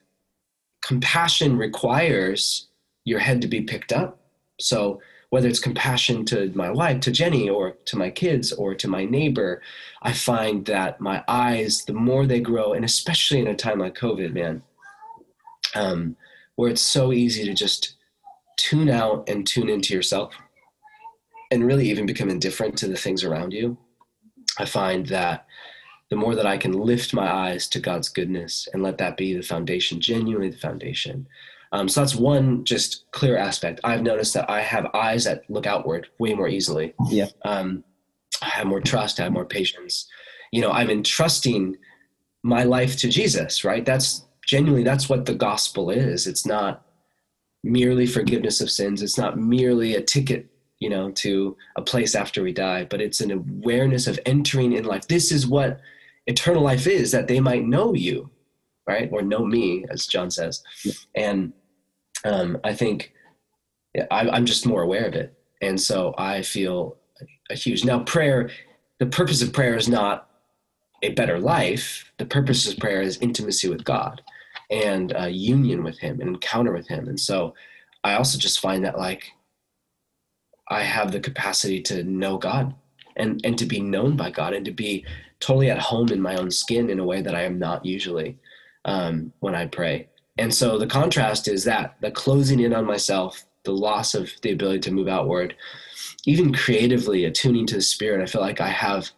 compassion 0.83 1.57
requires 1.57 2.67
your 3.05 3.21
head 3.21 3.41
to 3.43 3.49
be 3.49 3.63
picked 3.63 3.93
up. 3.93 4.21
So 4.59 5.01
whether 5.31 5.47
it's 5.47 5.61
compassion 5.61 6.25
to 6.25 6.51
my 6.57 6.71
wife, 6.73 7.01
to 7.03 7.13
Jenny, 7.13 7.49
or 7.49 7.77
to 7.85 7.97
my 7.97 8.11
kids, 8.11 8.53
or 8.53 8.75
to 8.75 8.89
my 8.89 9.05
neighbor, 9.05 9.63
I 10.03 10.13
find 10.13 10.67
that 10.67 11.01
my 11.01 11.23
eyes, 11.29 11.85
the 11.85 11.93
more 11.93 12.27
they 12.27 12.41
grow, 12.41 12.73
and 12.73 12.85
especially 12.85 13.39
in 13.39 13.47
a 13.47 13.55
time 13.55 13.79
like 13.79 13.95
COVID, 13.95 14.33
man, 14.33 14.65
um, 15.77 16.17
where 16.57 16.71
it's 16.71 16.83
so 16.83 17.13
easy 17.13 17.45
to 17.45 17.55
just 17.55 17.95
tune 18.57 18.91
out 18.91 19.29
and 19.29 19.47
tune 19.47 19.69
into 19.69 19.95
yourself 19.95 20.35
and 21.51 21.67
really 21.67 21.89
even 21.91 22.07
become 22.07 22.31
indifferent 22.31 22.77
to 22.79 22.89
the 22.89 22.97
things 22.97 23.25
around 23.25 23.53
you. 23.53 23.77
I 24.59 24.65
find 24.65 25.07
that 25.07 25.47
the 26.11 26.17
more 26.17 26.35
that 26.35 26.47
I 26.47 26.59
can 26.59 26.73
lift 26.73 27.15
my 27.15 27.31
eyes 27.31 27.69
to 27.69 27.81
God's 27.81 28.09
goodness 28.09 28.69
and 28.73 28.83
let 28.83 28.99
that 28.99 29.17
be 29.17 29.35
the 29.35 29.43
foundation, 29.43 30.01
genuinely 30.01 30.51
the 30.51 30.59
foundation, 30.59 31.29
um, 31.73 31.89
so 31.89 32.01
that's 32.01 32.17
one 32.17 32.65
just 32.65 33.11
clear 33.13 33.37
aspect. 33.37 33.81
I've 33.85 34.03
noticed 34.03 34.35
that 34.35 34.51
I 34.51 34.61
have 34.61 34.87
eyes 34.95 35.25
that 35.25 35.49
look 35.49 35.67
outward 35.67 36.09
way 36.19 36.35
more 36.35 36.49
easily. 36.49 36.95
Yeah. 37.09 37.27
Um, 37.45 37.85
I 38.43 38.49
have 38.49 38.67
more 38.67 38.81
trust. 38.81 39.21
I 39.21 39.25
have 39.25 39.33
more 39.33 39.45
patience. 39.45 40.09
You 40.53 40.63
know, 40.63 40.73
I'm 40.73 40.91
entrusting 40.91 41.77
my 42.43 42.65
life 42.65 42.97
to 42.99 43.09
Jesus. 43.09 43.65
Right. 43.65 43.85
That's 43.85 44.25
genuinely 44.47 44.83
that's 44.83 45.09
what 45.09 45.27
the 45.27 45.35
gospel 45.35 45.91
is. 45.91 46.27
It's 46.27 46.45
not 46.45 46.85
merely 47.63 48.07
forgiveness 48.07 48.61
of 48.61 48.71
sins. 48.71 49.03
It's 49.03 49.19
not 49.19 49.39
merely 49.39 49.95
a 49.95 50.03
ticket 50.03 50.50
you 50.81 50.89
know, 50.89 51.11
to 51.13 51.57
a 51.77 51.83
place 51.83 52.15
after 52.15 52.43
we 52.43 52.53
die, 52.53 52.85
but 52.85 53.01
it's 53.01 53.21
an 53.21 53.31
awareness 53.31 54.07
of 54.07 54.19
entering 54.27 54.73
in 54.73 54.85
life. 54.85 55.07
This 55.07 55.31
is 55.31 55.47
what 55.47 55.81
eternal 56.27 56.63
life 56.63 56.87
is, 56.87 57.13
that 57.13 57.29
they 57.29 57.39
might 57.39 57.65
know 57.65 57.95
you, 57.95 58.31
right? 58.87 59.09
Or 59.13 59.23
know 59.23 59.45
me, 59.45 59.85
as 59.91 60.07
John 60.07 60.31
says. 60.31 60.63
And 61.15 61.53
um, 62.25 62.59
I 62.65 62.75
think 62.75 63.13
I, 64.11 64.29
I'm 64.31 64.47
just 64.47 64.67
more 64.67 64.83
aware 64.83 65.07
of 65.07 65.15
it. 65.15 65.35
And 65.61 65.81
so 65.81 66.15
I 66.17 66.43
feel 66.43 66.97
a 67.51 67.55
huge. 67.55 67.85
Now, 67.85 68.01
prayer, 68.01 68.51
the 68.99 69.07
purpose 69.07 69.43
of 69.43 69.53
prayer 69.53 69.77
is 69.77 69.89
not 69.89 70.31
a 71.03 71.11
better 71.11 71.39
life. 71.39 72.11
The 72.19 72.27
purpose 72.27 72.71
of 72.71 72.79
prayer 72.79 73.03
is 73.03 73.19
intimacy 73.19 73.69
with 73.69 73.85
God 73.85 74.23
and 74.71 75.15
uh, 75.15 75.27
union 75.27 75.83
with 75.83 75.99
Him 75.99 76.21
and 76.21 76.31
encounter 76.31 76.73
with 76.73 76.89
Him. 76.89 77.09
And 77.09 77.21
so 77.21 77.55
I 78.05 78.15
also 78.15 78.39
just 78.39 78.61
find 78.61 78.85
that 78.85 78.99
like 78.99 79.33
I 80.71 80.83
have 80.83 81.13
the 81.13 81.21
capacity 81.21 81.83
to 81.83 82.05
know 82.05 82.39
God 82.39 82.75
and, 83.17 83.41
and 83.45 83.59
to 83.59 83.67
be 83.67 83.81
known 83.81 84.17
by 84.17 84.31
God 84.31 84.55
and 84.55 84.65
to 84.65 84.71
be 84.71 85.05
totally 85.41 85.71
at 85.71 85.79
home 85.79 86.11
in 86.11 86.21
my 86.21 86.37
own 86.37 86.51
skin 86.51 86.91
in 86.91 87.01
a 87.01 87.05
way 87.05 87.23
that 87.23 87.35
I 87.35 87.43
am 87.43 87.59
not 87.59 87.85
usually 87.85 88.39
um, 88.85 89.33
when 89.41 89.55
I 89.55 89.67
pray. 89.67 90.09
And 90.39 90.55
so 90.55 90.79
the 90.79 90.87
contrast 90.87 91.49
is 91.49 91.65
that 91.65 91.97
the 92.01 92.11
closing 92.11 92.61
in 92.61 92.73
on 92.73 92.87
myself, 92.87 93.45
the 93.65 93.73
loss 93.73 94.15
of 94.15 94.31
the 94.43 94.53
ability 94.53 94.81
to 94.81 94.93
move 94.93 95.09
outward, 95.09 95.55
even 96.25 96.55
creatively 96.55 97.25
attuning 97.25 97.67
to 97.67 97.77
the 97.77 97.83
spirit. 97.83 98.23
I 98.23 98.27
feel 98.27 98.41
like 98.41 98.61
I 98.61 98.69
have, 98.69 99.11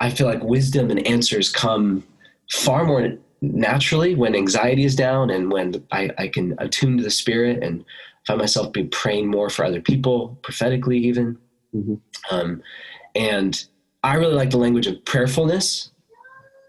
I 0.00 0.10
feel 0.10 0.26
like 0.26 0.42
wisdom 0.42 0.90
and 0.90 1.06
answers 1.06 1.52
come 1.52 2.04
far 2.50 2.84
more 2.84 3.16
naturally 3.42 4.14
when 4.14 4.34
anxiety 4.34 4.84
is 4.84 4.96
down 4.96 5.30
and 5.30 5.52
when 5.52 5.84
I, 5.92 6.10
I 6.18 6.28
can 6.28 6.54
attune 6.58 6.96
to 6.96 7.04
the 7.04 7.10
spirit 7.10 7.62
and 7.62 7.84
find 8.26 8.40
myself 8.40 8.72
be 8.72 8.84
praying 8.84 9.28
more 9.28 9.48
for 9.48 9.64
other 9.64 9.80
people, 9.80 10.38
prophetically 10.42 10.98
even. 10.98 11.38
Mm-hmm. 11.74 11.94
Um, 12.30 12.62
and 13.14 13.64
I 14.02 14.14
really 14.14 14.34
like 14.34 14.50
the 14.50 14.58
language 14.58 14.86
of 14.86 15.04
prayerfulness. 15.04 15.90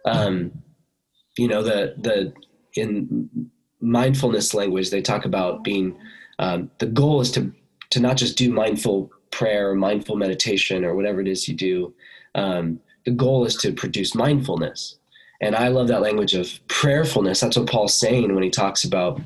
Um, 0.05 0.51
you 1.37 1.47
know, 1.47 1.63
the 1.63 1.95
the 1.97 2.33
in 2.75 3.29
mindfulness 3.81 4.53
language, 4.53 4.89
they 4.89 5.01
talk 5.01 5.25
about 5.25 5.63
being 5.63 5.97
um, 6.39 6.71
the 6.79 6.85
goal 6.85 7.21
is 7.21 7.31
to 7.31 7.51
to 7.89 7.99
not 7.99 8.17
just 8.17 8.37
do 8.37 8.51
mindful 8.51 9.11
prayer 9.31 9.71
or 9.71 9.75
mindful 9.75 10.15
meditation 10.15 10.83
or 10.83 10.95
whatever 10.95 11.21
it 11.21 11.27
is 11.27 11.47
you 11.47 11.55
do. 11.55 11.93
Um, 12.35 12.79
the 13.05 13.11
goal 13.11 13.45
is 13.45 13.55
to 13.57 13.71
produce 13.71 14.15
mindfulness, 14.15 14.97
and 15.41 15.55
I 15.55 15.69
love 15.69 15.87
that 15.89 16.01
language 16.01 16.33
of 16.33 16.59
prayerfulness. 16.67 17.39
That's 17.39 17.57
what 17.57 17.69
Paul's 17.69 17.97
saying 17.97 18.33
when 18.33 18.43
he 18.43 18.49
talks 18.49 18.83
about 18.83 19.21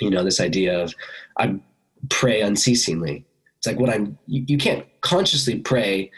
you 0.00 0.10
know 0.10 0.24
this 0.24 0.40
idea 0.40 0.82
of 0.82 0.94
I 1.38 1.60
pray 2.08 2.40
unceasingly. 2.40 3.24
It's 3.58 3.66
like 3.66 3.78
what 3.78 3.90
I'm. 3.90 4.18
You, 4.26 4.44
you 4.46 4.58
can't 4.58 4.86
consciously 5.00 5.58
pray. 5.58 6.10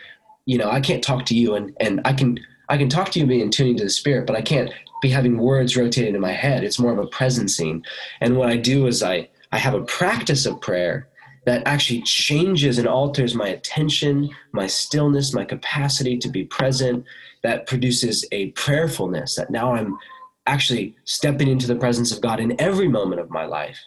You 0.47 0.59
know, 0.59 0.71
I 0.71 0.81
can't 0.81 1.03
talk 1.03 1.27
to 1.27 1.35
you, 1.35 1.55
and 1.55 1.77
and 1.81 2.01
I 2.05 2.13
can 2.13 2.39
I 2.69 2.77
can 2.79 2.89
talk 2.89 3.11
to 3.11 3.21
you 3.21 3.27
being 3.27 3.51
tuning 3.51 3.77
to 3.77 3.85
the 3.85 3.91
spirit, 3.91 4.27
but 4.27 4.37
I 4.37 4.43
can't 4.43 4.73
be 5.03 5.11
having 5.11 5.37
words 5.37 5.77
rotated 5.77 6.15
in 6.15 6.21
my 6.21 6.33
head. 6.33 6.65
It's 6.65 6.79
more 6.79 6.93
of 6.93 6.99
a 6.99 7.07
presencing. 7.07 7.85
And 8.21 8.39
what 8.39 8.49
I 8.49 8.57
do 8.57 8.87
is 8.87 9.03
I, 9.03 9.29
I 9.53 9.59
have 9.59 9.75
a 9.75 9.83
practice 9.83 10.47
of 10.47 10.61
prayer 10.63 11.09
that 11.45 11.63
actually 11.67 12.01
changes 12.03 12.79
and 12.79 12.89
alters 12.89 13.35
my 13.35 13.49
attention, 13.49 14.31
my 14.53 14.67
stillness, 14.67 15.35
my 15.35 15.45
capacity 15.45 16.17
to 16.17 16.29
be 16.31 16.45
present, 16.45 17.05
that 17.43 17.67
produces 17.67 18.25
a 18.33 18.51
prayerfulness 18.53 19.35
that 19.35 19.51
now 19.51 19.75
I'm 19.75 19.99
actually 20.47 20.97
stepping 21.05 21.49
into 21.49 21.67
the 21.67 21.77
presence 21.77 22.11
of 22.11 22.23
God 22.23 22.41
in 22.41 22.59
every 22.59 22.89
moment 22.89 23.21
of 23.21 23.29
my 23.29 23.45
life. 23.45 23.79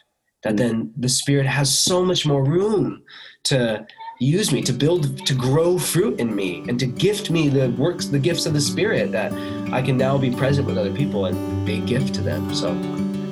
That 0.44 0.56
then 0.56 0.92
the 0.96 1.08
Spirit 1.08 1.46
has 1.46 1.76
so 1.76 2.04
much 2.04 2.24
more 2.24 2.44
room 2.44 3.02
to 3.44 3.86
use 4.20 4.52
me 4.52 4.62
to 4.62 4.72
build 4.72 5.26
to 5.26 5.34
grow 5.34 5.78
fruit 5.78 6.18
in 6.18 6.34
me 6.34 6.64
and 6.68 6.78
to 6.78 6.86
gift 6.86 7.30
me 7.30 7.48
the 7.48 7.70
works 7.70 8.06
the 8.06 8.18
gifts 8.18 8.46
of 8.46 8.52
the 8.52 8.60
spirit 8.60 9.12
that 9.12 9.32
i 9.72 9.80
can 9.80 9.96
now 9.96 10.18
be 10.18 10.28
present 10.28 10.66
with 10.66 10.76
other 10.76 10.92
people 10.92 11.26
and 11.26 11.64
be 11.64 11.78
a 11.78 11.80
gift 11.80 12.14
to 12.14 12.20
them. 12.20 12.52
So 12.52 12.70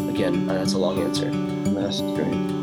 again 0.08 0.48
uh, 0.48 0.54
that's 0.54 0.74
a 0.74 0.78
long 0.78 1.02
answer. 1.02 1.30
That's 1.72 2.00
great 2.00 2.55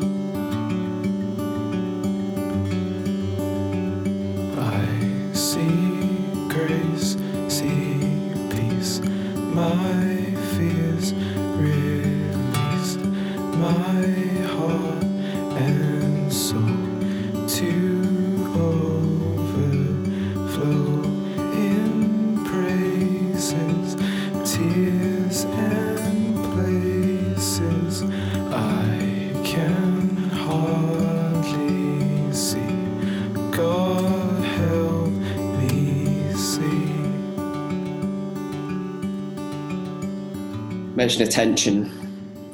mentioned 41.03 41.27
attention. 41.27 41.91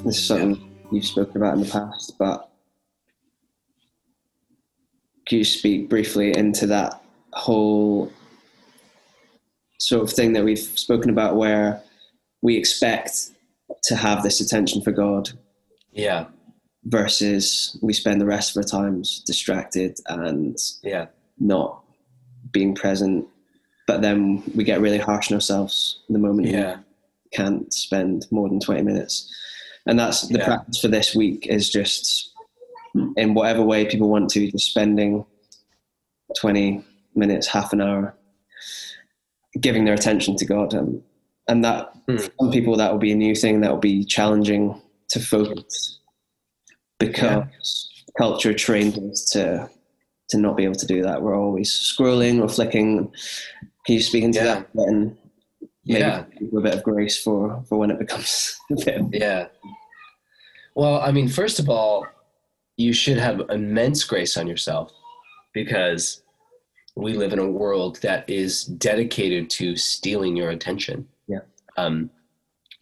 This 0.04 0.18
is 0.18 0.26
something 0.26 0.56
yeah. 0.56 0.88
you've 0.90 1.06
spoken 1.06 1.36
about 1.36 1.54
in 1.54 1.60
the 1.60 1.70
past, 1.70 2.18
but 2.18 2.50
could 5.28 5.36
you 5.36 5.44
speak 5.44 5.88
briefly 5.88 6.36
into 6.36 6.66
that 6.66 7.00
whole 7.32 8.12
sort 9.78 10.02
of 10.02 10.10
thing 10.10 10.32
that 10.32 10.42
we've 10.42 10.58
spoken 10.58 11.10
about 11.10 11.36
where 11.36 11.80
we 12.42 12.56
expect 12.56 13.30
to 13.84 13.94
have 13.94 14.24
this 14.24 14.40
attention 14.40 14.82
for 14.82 14.90
God? 14.90 15.30
Yeah. 15.92 16.24
Versus 16.86 17.78
we 17.82 17.92
spend 17.92 18.20
the 18.20 18.26
rest 18.26 18.56
of 18.56 18.64
our 18.64 18.68
times 18.68 19.22
distracted 19.24 19.96
and 20.08 20.58
yeah, 20.82 21.06
not 21.38 21.84
being 22.50 22.74
present. 22.74 23.28
But 23.86 24.02
then 24.02 24.42
we 24.56 24.64
get 24.64 24.80
really 24.80 24.98
harsh 24.98 25.30
on 25.30 25.36
ourselves 25.36 26.00
in 26.08 26.14
the 26.14 26.18
moment 26.18 26.48
yeah 26.48 26.78
can't 27.32 27.72
spend 27.72 28.26
more 28.30 28.48
than 28.48 28.60
20 28.60 28.82
minutes. 28.82 29.32
And 29.86 29.98
that's 29.98 30.28
the 30.28 30.38
yeah. 30.38 30.44
practice 30.44 30.80
for 30.80 30.88
this 30.88 31.14
week 31.14 31.46
is 31.46 31.70
just 31.70 32.32
in 33.16 33.34
whatever 33.34 33.62
way 33.62 33.86
people 33.86 34.08
want 34.08 34.30
to, 34.30 34.50
just 34.50 34.70
spending 34.70 35.24
20 36.38 36.84
minutes, 37.14 37.46
half 37.46 37.72
an 37.72 37.80
hour, 37.80 38.14
giving 39.60 39.84
their 39.84 39.94
attention 39.94 40.36
to 40.36 40.44
God. 40.44 40.74
Um, 40.74 41.02
and 41.48 41.64
that, 41.64 41.92
for 42.06 42.18
some 42.18 42.52
people, 42.52 42.76
that 42.76 42.92
will 42.92 42.98
be 42.98 43.12
a 43.12 43.16
new 43.16 43.34
thing 43.34 43.60
that 43.60 43.70
will 43.70 43.78
be 43.78 44.04
challenging 44.04 44.80
to 45.08 45.20
focus 45.20 45.98
because 46.98 47.44
culture 48.16 48.54
trained 48.54 48.98
us 49.10 49.24
to 49.30 49.68
to 50.28 50.38
not 50.38 50.56
be 50.56 50.62
able 50.62 50.76
to 50.76 50.86
do 50.86 51.02
that. 51.02 51.22
We're 51.22 51.36
always 51.36 51.72
scrolling 51.72 52.40
or 52.40 52.48
flicking. 52.48 53.12
Can 53.84 53.94
you 53.96 54.00
speak 54.00 54.22
into 54.22 54.38
Yeah. 54.38 54.62
that? 54.62 54.68
And 54.74 55.16
Yeah. 55.98 56.24
a 56.56 56.60
bit 56.60 56.74
of 56.74 56.82
grace 56.82 57.20
for, 57.22 57.62
for 57.68 57.78
when 57.78 57.90
it 57.90 57.98
becomes 57.98 58.58
Yeah. 59.12 59.48
Well, 60.74 61.00
I 61.00 61.10
mean, 61.10 61.28
first 61.28 61.58
of 61.58 61.68
all, 61.68 62.06
you 62.76 62.92
should 62.92 63.18
have 63.18 63.42
immense 63.50 64.04
grace 64.04 64.36
on 64.36 64.46
yourself 64.46 64.92
because 65.52 66.22
we 66.96 67.14
live 67.14 67.32
in 67.32 67.38
a 67.38 67.50
world 67.50 68.00
that 68.02 68.28
is 68.28 68.64
dedicated 68.64 69.50
to 69.50 69.76
stealing 69.76 70.36
your 70.36 70.50
attention. 70.50 71.08
Yeah. 71.26 71.40
Um, 71.76 72.10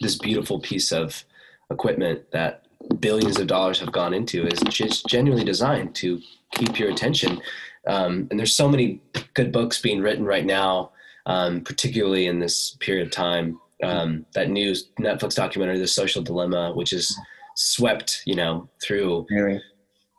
this 0.00 0.16
beautiful 0.16 0.60
piece 0.60 0.92
of 0.92 1.24
equipment 1.70 2.30
that 2.32 2.66
billions 3.00 3.38
of 3.38 3.46
dollars 3.46 3.80
have 3.80 3.92
gone 3.92 4.14
into 4.14 4.46
is 4.46 4.60
just 4.68 5.06
genuinely 5.06 5.44
designed 5.44 5.94
to 5.96 6.20
keep 6.52 6.78
your 6.78 6.90
attention. 6.90 7.40
Um, 7.86 8.28
and 8.30 8.38
there's 8.38 8.54
so 8.54 8.68
many 8.68 9.00
good 9.34 9.52
books 9.52 9.80
being 9.80 10.00
written 10.00 10.24
right 10.24 10.44
now, 10.44 10.92
um, 11.28 11.60
particularly 11.60 12.26
in 12.26 12.40
this 12.40 12.76
period 12.80 13.06
of 13.06 13.12
time. 13.12 13.60
Um, 13.84 14.26
that 14.34 14.50
new 14.50 14.72
Netflix 14.98 15.36
documentary, 15.36 15.78
The 15.78 15.86
Social 15.86 16.20
Dilemma, 16.20 16.72
which 16.74 16.92
is 16.92 17.16
swept, 17.54 18.22
you 18.26 18.34
know, 18.34 18.68
through 18.82 19.26
scary. 19.30 19.62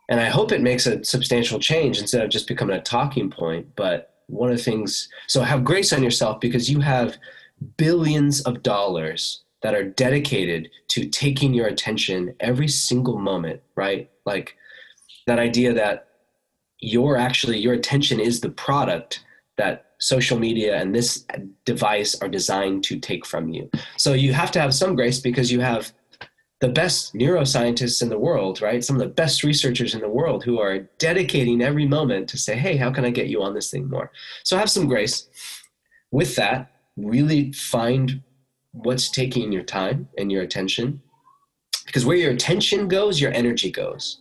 and 0.08 0.18
I 0.18 0.26
hope 0.26 0.50
it 0.50 0.62
makes 0.62 0.86
a 0.86 1.04
substantial 1.04 1.58
change 1.58 1.98
instead 1.98 2.24
of 2.24 2.30
just 2.30 2.48
becoming 2.48 2.76
a 2.76 2.80
talking 2.80 3.28
point. 3.28 3.66
But 3.76 4.14
one 4.28 4.50
of 4.50 4.56
the 4.56 4.62
things, 4.62 5.10
so 5.26 5.42
have 5.42 5.62
grace 5.62 5.92
on 5.92 6.02
yourself 6.02 6.40
because 6.40 6.70
you 6.70 6.80
have 6.80 7.18
billions 7.76 8.40
of 8.42 8.62
dollars 8.62 9.42
that 9.62 9.74
are 9.74 9.84
dedicated 9.84 10.70
to 10.88 11.06
taking 11.06 11.52
your 11.52 11.66
attention 11.66 12.34
every 12.40 12.68
single 12.68 13.18
moment, 13.18 13.60
right? 13.74 14.10
Like 14.24 14.56
that 15.26 15.38
idea 15.38 15.74
that 15.74 16.08
your 16.78 17.18
actually 17.18 17.58
your 17.58 17.74
attention 17.74 18.20
is 18.20 18.40
the 18.40 18.48
product 18.48 19.22
that 19.58 19.89
social 20.00 20.38
media 20.38 20.76
and 20.76 20.94
this 20.94 21.26
device 21.64 22.20
are 22.20 22.28
designed 22.28 22.82
to 22.84 22.98
take 22.98 23.24
from 23.26 23.48
you. 23.50 23.70
So 23.96 24.14
you 24.14 24.32
have 24.32 24.50
to 24.52 24.60
have 24.60 24.74
some 24.74 24.96
grace 24.96 25.20
because 25.20 25.52
you 25.52 25.60
have 25.60 25.92
the 26.60 26.68
best 26.68 27.14
neuroscientists 27.14 28.02
in 28.02 28.10
the 28.10 28.18
world, 28.18 28.60
right? 28.60 28.84
Some 28.84 28.96
of 28.96 29.00
the 29.00 29.14
best 29.14 29.42
researchers 29.44 29.94
in 29.94 30.00
the 30.00 30.08
world 30.08 30.44
who 30.44 30.60
are 30.60 30.80
dedicating 30.98 31.62
every 31.62 31.86
moment 31.86 32.28
to 32.30 32.38
say, 32.38 32.56
hey, 32.56 32.76
how 32.76 32.90
can 32.90 33.04
I 33.04 33.10
get 33.10 33.28
you 33.28 33.42
on 33.42 33.54
this 33.54 33.70
thing 33.70 33.88
more? 33.88 34.10
So 34.44 34.58
have 34.58 34.70
some 34.70 34.86
grace. 34.86 35.28
With 36.10 36.36
that, 36.36 36.70
really 36.96 37.52
find 37.52 38.22
what's 38.72 39.10
taking 39.10 39.52
your 39.52 39.62
time 39.62 40.08
and 40.18 40.30
your 40.30 40.42
attention. 40.42 41.00
Because 41.86 42.04
where 42.04 42.16
your 42.16 42.32
attention 42.32 42.88
goes, 42.88 43.20
your 43.20 43.32
energy 43.32 43.70
goes. 43.70 44.20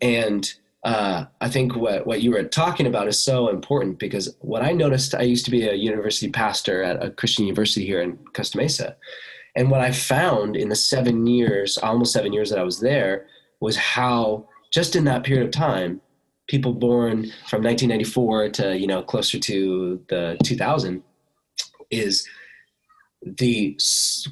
And 0.00 0.52
uh, 0.84 1.24
I 1.40 1.48
think 1.48 1.74
what, 1.74 2.06
what 2.06 2.22
you 2.22 2.30
were 2.30 2.44
talking 2.44 2.86
about 2.86 3.08
is 3.08 3.18
so 3.18 3.48
important 3.48 3.98
because 3.98 4.36
what 4.40 4.62
I 4.62 4.72
noticed, 4.72 5.14
I 5.14 5.22
used 5.22 5.44
to 5.46 5.50
be 5.50 5.66
a 5.66 5.74
university 5.74 6.30
pastor 6.30 6.82
at 6.82 7.04
a 7.04 7.10
Christian 7.10 7.46
university 7.46 7.84
here 7.84 8.00
in 8.00 8.16
Costa 8.32 8.56
Mesa. 8.56 8.96
And 9.56 9.70
what 9.70 9.80
I 9.80 9.90
found 9.90 10.56
in 10.56 10.68
the 10.68 10.76
seven 10.76 11.26
years, 11.26 11.78
almost 11.78 12.12
seven 12.12 12.32
years 12.32 12.50
that 12.50 12.58
I 12.58 12.62
was 12.62 12.80
there, 12.80 13.26
was 13.60 13.76
how 13.76 14.48
just 14.72 14.94
in 14.94 15.04
that 15.04 15.24
period 15.24 15.46
of 15.46 15.50
time, 15.50 16.00
people 16.48 16.72
born 16.72 17.24
from 17.46 17.62
1994 17.62 18.48
to 18.50 18.78
you 18.78 18.86
know 18.86 19.02
closer 19.02 19.38
to 19.38 20.02
the 20.08 20.36
2000 20.42 21.02
is 21.90 22.26
the 23.22 23.78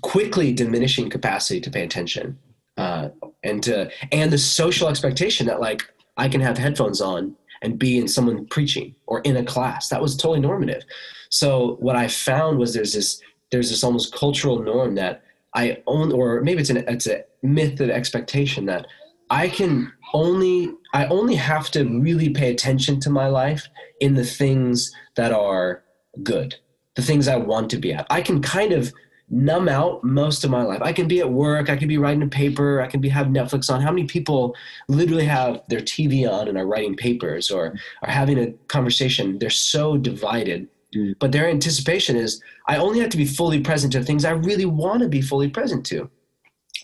quickly 0.02 0.52
diminishing 0.52 1.10
capacity 1.10 1.60
to 1.60 1.70
pay 1.70 1.82
attention 1.82 2.38
uh, 2.78 3.08
and 3.42 3.62
to 3.62 3.90
and 4.12 4.32
the 4.32 4.38
social 4.38 4.88
expectation 4.88 5.46
that 5.46 5.60
like 5.60 5.82
I 6.16 6.28
can 6.28 6.40
have 6.40 6.58
headphones 6.58 7.00
on 7.00 7.36
and 7.62 7.78
be 7.78 7.98
in 7.98 8.08
someone 8.08 8.46
preaching 8.46 8.94
or 9.06 9.20
in 9.20 9.36
a 9.36 9.44
class 9.44 9.88
that 9.88 10.02
was 10.02 10.16
totally 10.16 10.40
normative. 10.40 10.84
So 11.30 11.76
what 11.80 11.96
I 11.96 12.08
found 12.08 12.58
was 12.58 12.74
there's 12.74 12.92
this 12.92 13.20
there's 13.50 13.70
this 13.70 13.84
almost 13.84 14.14
cultural 14.14 14.60
norm 14.60 14.96
that 14.96 15.22
I 15.54 15.82
own, 15.86 16.12
or 16.12 16.42
maybe 16.42 16.60
it's 16.60 16.70
an 16.70 16.78
it's 16.78 17.06
a 17.06 17.24
myth 17.42 17.80
of 17.80 17.90
expectation 17.90 18.66
that 18.66 18.86
I 19.30 19.48
can 19.48 19.92
only 20.12 20.72
I 20.92 21.06
only 21.06 21.34
have 21.34 21.70
to 21.72 21.84
really 21.84 22.30
pay 22.30 22.50
attention 22.50 23.00
to 23.00 23.10
my 23.10 23.28
life 23.28 23.68
in 24.00 24.14
the 24.14 24.24
things 24.24 24.92
that 25.16 25.32
are 25.32 25.82
good, 26.22 26.56
the 26.94 27.02
things 27.02 27.28
I 27.28 27.36
want 27.36 27.70
to 27.70 27.78
be 27.78 27.92
at. 27.92 28.06
I 28.10 28.20
can 28.20 28.42
kind 28.42 28.72
of 28.72 28.92
numb 29.28 29.68
out 29.68 30.04
most 30.04 30.44
of 30.44 30.50
my 30.50 30.62
life. 30.62 30.80
I 30.82 30.92
can 30.92 31.08
be 31.08 31.20
at 31.20 31.30
work, 31.30 31.68
I 31.68 31.76
can 31.76 31.88
be 31.88 31.98
writing 31.98 32.22
a 32.22 32.28
paper, 32.28 32.80
I 32.80 32.86
can 32.86 33.00
be 33.00 33.08
have 33.08 33.26
Netflix 33.26 33.72
on. 33.72 33.80
How 33.80 33.90
many 33.90 34.06
people 34.06 34.54
literally 34.88 35.24
have 35.24 35.62
their 35.68 35.80
TV 35.80 36.30
on 36.30 36.48
and 36.48 36.56
are 36.56 36.66
writing 36.66 36.94
papers 36.96 37.50
or 37.50 37.74
are 38.02 38.10
having 38.10 38.38
a 38.38 38.52
conversation? 38.68 39.38
They're 39.38 39.50
so 39.50 39.96
divided. 39.96 40.68
Mm. 40.94 41.16
But 41.18 41.32
their 41.32 41.48
anticipation 41.48 42.16
is 42.16 42.40
I 42.68 42.76
only 42.76 43.00
have 43.00 43.10
to 43.10 43.16
be 43.16 43.24
fully 43.26 43.60
present 43.60 43.92
to 43.94 44.04
things 44.04 44.24
I 44.24 44.30
really 44.30 44.66
want 44.66 45.02
to 45.02 45.08
be 45.08 45.20
fully 45.20 45.48
present 45.48 45.84
to. 45.86 46.08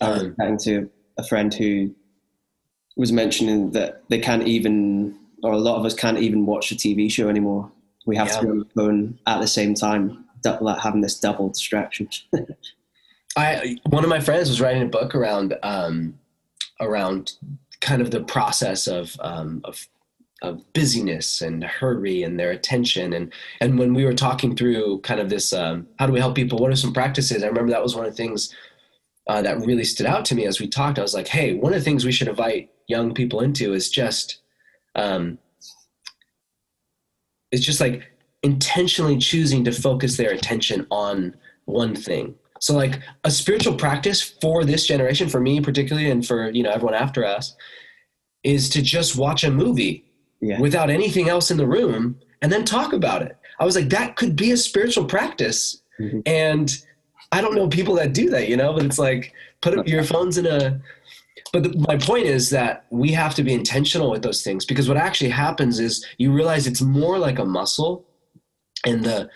I 0.01 0.09
was 0.09 0.23
Um, 0.23 0.35
chatting 0.37 0.57
to 0.59 0.89
a 1.17 1.23
friend 1.23 1.53
who 1.53 1.95
was 2.97 3.11
mentioning 3.11 3.71
that 3.71 4.03
they 4.09 4.19
can't 4.19 4.45
even, 4.47 5.15
or 5.43 5.53
a 5.53 5.57
lot 5.57 5.77
of 5.77 5.85
us 5.85 5.93
can't 5.93 6.17
even 6.19 6.45
watch 6.45 6.71
a 6.71 6.75
TV 6.75 7.09
show 7.09 7.29
anymore. 7.29 7.71
We 8.05 8.17
have 8.17 8.27
Yeah. 8.27 8.39
to 8.39 8.43
be 8.43 8.51
on 8.51 8.59
the 8.59 8.65
phone 8.75 9.19
at 9.27 9.39
the 9.39 9.47
same 9.47 9.73
time, 9.73 10.22
like 10.61 10.79
having 10.79 11.01
this 11.01 11.19
double 11.19 11.49
distraction. 11.49 12.09
I 13.35 13.77
one 13.89 14.03
of 14.03 14.09
my 14.09 14.19
friends 14.19 14.49
was 14.49 14.61
writing 14.61 14.83
a 14.83 14.87
book 14.87 15.15
around 15.15 15.55
um, 15.63 16.19
around 16.79 17.33
kind 17.81 18.01
of 18.01 18.11
the 18.11 18.23
process 18.23 18.87
of 18.87 19.15
um, 19.21 19.61
of 19.63 19.87
of 20.41 20.61
busyness 20.73 21.41
and 21.41 21.63
hurry 21.63 22.23
and 22.23 22.39
their 22.39 22.51
attention. 22.51 23.13
And 23.13 23.33
and 23.59 23.79
when 23.79 23.93
we 23.93 24.05
were 24.05 24.13
talking 24.13 24.55
through 24.55 24.99
kind 25.01 25.19
of 25.19 25.29
this 25.29 25.53
um, 25.53 25.87
how 25.99 26.05
do 26.05 26.13
we 26.13 26.19
help 26.19 26.35
people 26.35 26.59
what 26.59 26.71
are 26.71 26.75
some 26.75 26.93
practices? 26.93 27.43
I 27.43 27.47
remember 27.47 27.71
that 27.71 27.83
was 27.83 27.95
one 27.95 28.05
of 28.05 28.11
the 28.11 28.17
things 28.17 28.53
uh, 29.27 29.41
that 29.41 29.65
really 29.65 29.85
stood 29.85 30.05
out 30.05 30.25
to 30.25 30.35
me 30.35 30.45
as 30.45 30.59
we 30.59 30.67
talked. 30.67 30.99
I 30.99 31.01
was 31.01 31.13
like 31.13 31.27
hey 31.27 31.53
one 31.53 31.73
of 31.73 31.79
the 31.79 31.85
things 31.85 32.05
we 32.05 32.11
should 32.11 32.27
invite 32.27 32.69
young 32.87 33.13
people 33.13 33.39
into 33.39 33.73
is 33.73 33.89
just 33.89 34.41
um, 34.95 35.39
it's 37.51 37.65
just 37.65 37.79
like 37.79 38.12
intentionally 38.43 39.17
choosing 39.17 39.63
to 39.63 39.71
focus 39.71 40.17
their 40.17 40.31
attention 40.31 40.85
on 40.91 41.33
one 41.65 41.95
thing 41.95 42.35
so 42.63 42.73
like 42.73 43.01
a 43.25 43.29
spiritual 43.29 43.75
practice 43.75 44.21
for 44.21 44.63
this 44.63 44.87
generation, 44.87 45.27
for 45.27 45.41
me 45.41 45.59
particularly, 45.59 46.09
and 46.09 46.25
for 46.25 46.49
you 46.49 46.63
know 46.63 46.71
everyone 46.71 46.93
after 46.93 47.25
us, 47.25 47.57
is 48.45 48.69
to 48.69 48.81
just 48.81 49.17
watch 49.17 49.43
a 49.43 49.51
movie 49.51 50.05
yeah. 50.39 50.61
without 50.61 50.89
anything 50.89 51.27
else 51.27 51.51
in 51.51 51.57
the 51.57 51.67
room 51.67 52.17
and 52.41 52.49
then 52.53 52.63
talk 52.63 52.93
about 52.93 53.21
it. 53.21 53.37
I 53.59 53.65
was 53.65 53.75
like, 53.75 53.89
that 53.89 54.15
could 54.15 54.37
be 54.37 54.51
a 54.51 54.57
spiritual 54.57 55.03
practice. 55.03 55.81
Mhm. 55.99 56.21
And 56.25 56.73
I 57.33 57.41
don't 57.41 57.53
know 57.53 57.67
people 57.67 57.95
that 57.95 58.13
do 58.13 58.29
that, 58.29 58.47
you 58.47 58.55
know, 58.55 58.71
but 58.71 58.85
it's 58.85 58.97
like 58.97 59.33
put 59.59 59.77
up 59.77 59.85
your 59.85 60.05
phones 60.05 60.37
in 60.37 60.45
a. 60.45 60.79
But 61.51 61.63
the, 61.63 61.77
my 61.85 61.97
point 61.97 62.27
is 62.27 62.49
that 62.51 62.85
we 62.91 63.11
have 63.11 63.35
to 63.35 63.43
be 63.43 63.53
intentional 63.53 64.09
with 64.09 64.23
those 64.23 64.41
things 64.41 64.63
because 64.63 64.87
what 64.87 64.95
actually 64.95 65.31
happens 65.31 65.81
is 65.81 66.05
you 66.17 66.31
realize 66.31 66.65
it's 66.65 66.81
more 66.81 67.19
like 67.19 67.39
a 67.39 67.45
muscle, 67.45 68.05
and 68.85 69.03
the 69.03 69.29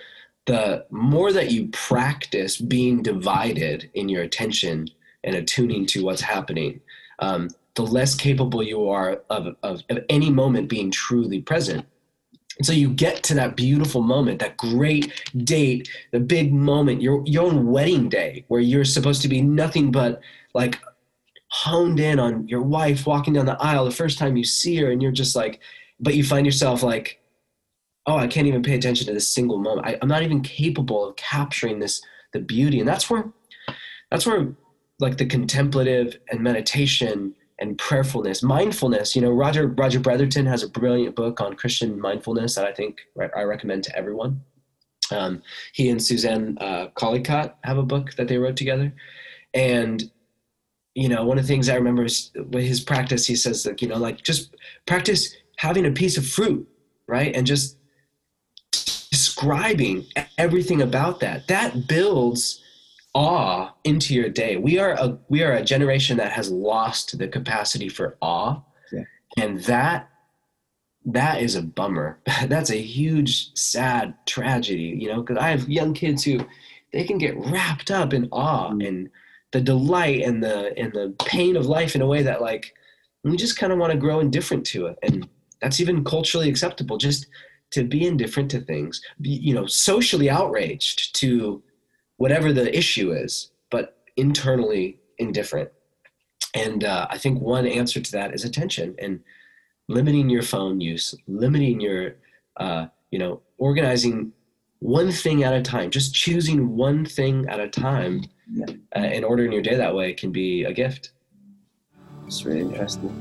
the 0.46 0.86
more 0.90 1.34
that 1.34 1.52
you 1.52 1.68
practice 1.68 2.58
being 2.58 3.04
divided 3.04 3.90
in 3.94 4.08
your 4.08 4.24
attention 4.24 4.88
and 5.26 5.36
attuning 5.36 5.86
to 5.86 6.06
what's 6.06 6.22
happening, 6.22 6.80
um, 7.20 7.50
the 7.76 7.82
less 7.82 8.16
capable 8.16 8.64
you 8.64 8.88
are 8.88 9.22
of, 9.30 9.56
of, 9.62 9.84
of 9.90 10.00
any 10.08 10.30
moment 10.30 10.70
being 10.70 10.90
truly 10.90 11.42
present. 11.42 11.86
So 12.64 12.72
you 12.72 12.90
get 12.90 13.24
to 13.24 13.34
that 13.36 13.58
beautiful 13.58 14.02
moment, 14.02 14.40
that 14.40 14.56
great 14.56 15.12
date, 15.44 15.90
the 16.12 16.20
big 16.22 16.54
moment, 16.54 17.02
your, 17.02 17.22
your 17.26 17.44
own 17.44 17.68
wedding 17.68 18.08
day, 18.08 18.46
where 18.48 18.62
you're 18.62 18.86
supposed 18.86 19.22
to 19.24 19.28
be 19.28 19.42
nothing 19.42 19.92
but 19.92 20.22
like 20.54 20.80
honed 21.50 22.00
in 22.00 22.20
on 22.20 22.48
your 22.48 22.64
wife 22.64 23.06
walking 23.06 23.34
down 23.34 23.46
the 23.46 23.62
aisle 23.62 23.84
the 23.84 23.92
first 23.92 24.18
time 24.18 24.38
you 24.38 24.46
see 24.46 24.78
her, 24.78 24.92
and 24.92 25.02
you're 25.04 25.12
just 25.12 25.36
like, 25.36 25.60
but 26.00 26.16
you 26.16 26.24
find 26.24 26.46
yourself 26.46 26.84
like, 26.84 27.20
oh, 28.08 28.18
I 28.18 28.28
can't 28.28 28.48
even 28.48 28.64
pay 28.64 28.76
attention 28.76 29.06
to 29.08 29.14
this 29.14 29.30
single 29.30 29.60
moment. 29.60 29.86
I, 29.86 29.98
I'm 30.02 30.08
not 30.08 30.24
even 30.24 30.42
capable 30.42 31.10
of 31.10 31.16
capturing 31.18 31.80
this 31.80 32.02
the 32.34 32.40
beauty, 32.40 32.80
and 32.80 32.88
that's 32.88 33.10
where 33.10 33.26
that's 34.10 34.26
where 34.26 34.48
like 35.00 35.18
the 35.18 35.26
contemplative 35.26 36.18
and 36.32 36.42
meditation 36.42 37.36
and 37.60 37.78
prayerfulness, 37.78 38.44
mindfulness. 38.44 39.16
You 39.16 39.22
know, 39.22 39.32
Roger 39.32 39.68
Roger 39.68 40.00
Bretherton 40.00 40.48
has 40.48 40.64
a 40.64 40.70
brilliant 40.70 41.16
book 41.16 41.42
on 41.42 41.56
Christian 41.56 42.00
mindfulness 42.00 42.56
that 42.56 42.66
I 42.66 42.74
think 42.74 43.00
I 43.36 43.44
recommend 43.44 43.84
to 43.86 43.96
everyone. 43.96 44.42
Um, 45.12 45.42
he 45.74 45.90
and 45.90 46.02
Suzanne 46.04 46.58
uh, 46.60 46.88
Collicutt 46.96 47.54
have 47.64 47.78
a 47.78 47.84
book 47.84 48.14
that 48.16 48.28
they 48.28 48.38
wrote 48.38 48.58
together, 48.58 48.94
and 49.54 50.10
you 50.96 51.10
know, 51.10 51.24
one 51.26 51.38
of 51.38 51.44
the 51.44 51.48
things 51.48 51.70
I 51.70 51.76
remember 51.76 52.06
is 52.06 52.32
with 52.36 52.66
his 52.66 52.82
practice. 52.82 53.26
He 53.28 53.36
says 53.36 53.64
that 53.64 53.82
you 53.82 53.88
know, 53.88 53.98
like 53.98 54.24
just 54.24 54.56
practice 54.86 55.36
having 55.58 55.86
a 55.86 55.92
piece 55.92 56.18
of 56.18 56.28
fruit, 56.28 56.68
right, 57.08 57.36
and 57.36 57.46
just 57.46 57.77
describing 59.18 60.06
everything 60.38 60.82
about 60.84 61.20
that. 61.22 61.48
That 61.48 61.88
builds 61.88 62.62
awe 63.16 63.74
into 63.84 64.14
your 64.14 64.30
day. 64.30 64.58
We 64.58 64.78
are 64.78 64.92
a 64.92 65.18
we 65.28 65.42
are 65.44 65.54
a 65.54 65.64
generation 65.64 66.18
that 66.18 66.32
has 66.34 66.52
lost 66.52 67.18
the 67.18 67.28
capacity 67.28 67.90
for 67.90 68.16
awe. 68.22 68.62
Yeah. 68.92 69.06
And 69.38 69.60
that 69.64 70.10
that 71.06 71.42
is 71.42 71.56
a 71.56 71.64
bummer. 71.64 72.20
That's 72.46 72.70
a 72.70 72.82
huge 72.82 73.56
sad 73.56 74.14
tragedy, 74.28 74.96
you 75.02 75.08
know, 75.08 75.24
cuz 75.24 75.38
I 75.38 75.50
have 75.50 75.68
young 75.68 75.94
kids 75.96 76.24
who 76.24 76.40
they 76.94 77.04
can 77.04 77.18
get 77.18 77.36
wrapped 77.38 77.90
up 77.90 78.14
in 78.14 78.30
awe 78.32 78.70
Mm. 78.72 78.88
and 78.88 79.10
the 79.52 79.62
delight 79.62 80.22
and 80.28 80.44
the 80.44 80.78
and 80.78 80.94
the 80.94 81.16
pain 81.26 81.56
of 81.56 81.66
life 81.66 81.96
in 81.96 82.02
a 82.04 82.08
way 82.14 82.22
that 82.22 82.42
like 82.42 82.74
we 83.24 83.36
just 83.36 83.58
kind 83.58 83.74
of 83.74 83.80
want 83.80 83.92
to 83.92 83.98
grow 83.98 84.20
indifferent 84.20 84.66
to 84.68 84.86
it 84.88 84.98
and 85.02 85.28
that's 85.62 85.80
even 85.80 86.04
culturally 86.04 86.50
acceptable 86.50 86.98
just 86.98 87.26
to 87.72 87.84
be 87.84 88.06
indifferent 88.06 88.50
to 88.52 88.60
things 88.62 89.02
be, 89.22 89.30
you 89.30 89.54
know 89.54 89.66
socially 89.66 90.30
outraged 90.30 91.16
to 91.16 91.62
whatever 92.18 92.52
the 92.54 92.76
issue 92.78 93.12
is 93.12 93.52
but 93.70 93.98
internally 94.16 95.00
indifferent 95.18 95.70
and 96.56 96.84
uh, 96.84 97.08
i 97.10 97.18
think 97.18 97.42
one 97.42 97.68
answer 97.68 98.00
to 98.00 98.12
that 98.12 98.34
is 98.34 98.44
attention 98.46 98.96
and 99.00 99.20
limiting 99.88 100.30
your 100.30 100.44
phone 100.44 100.80
use 100.82 101.14
limiting 101.28 101.80
your 101.80 102.16
uh, 102.58 102.86
you 103.12 103.20
know 103.20 103.42
organizing 103.58 104.32
one 104.80 105.12
thing 105.12 105.44
at 105.44 105.54
a 105.54 105.62
time 105.62 105.90
just 105.90 106.14
choosing 106.14 106.76
one 106.76 107.06
thing 107.06 107.46
at 107.50 107.60
a 107.60 107.68
time 107.68 108.24
Yeah. 108.50 108.66
uh, 108.96 109.00
and 109.00 109.26
ordering 109.26 109.52
your 109.52 109.62
day 109.62 109.76
that 109.76 109.94
way 109.96 110.14
can 110.14 110.32
be 110.32 110.64
a 110.64 110.74
gift 110.74 111.12
It's 112.28 112.46
really 112.46 112.62
interesting. 112.62 113.12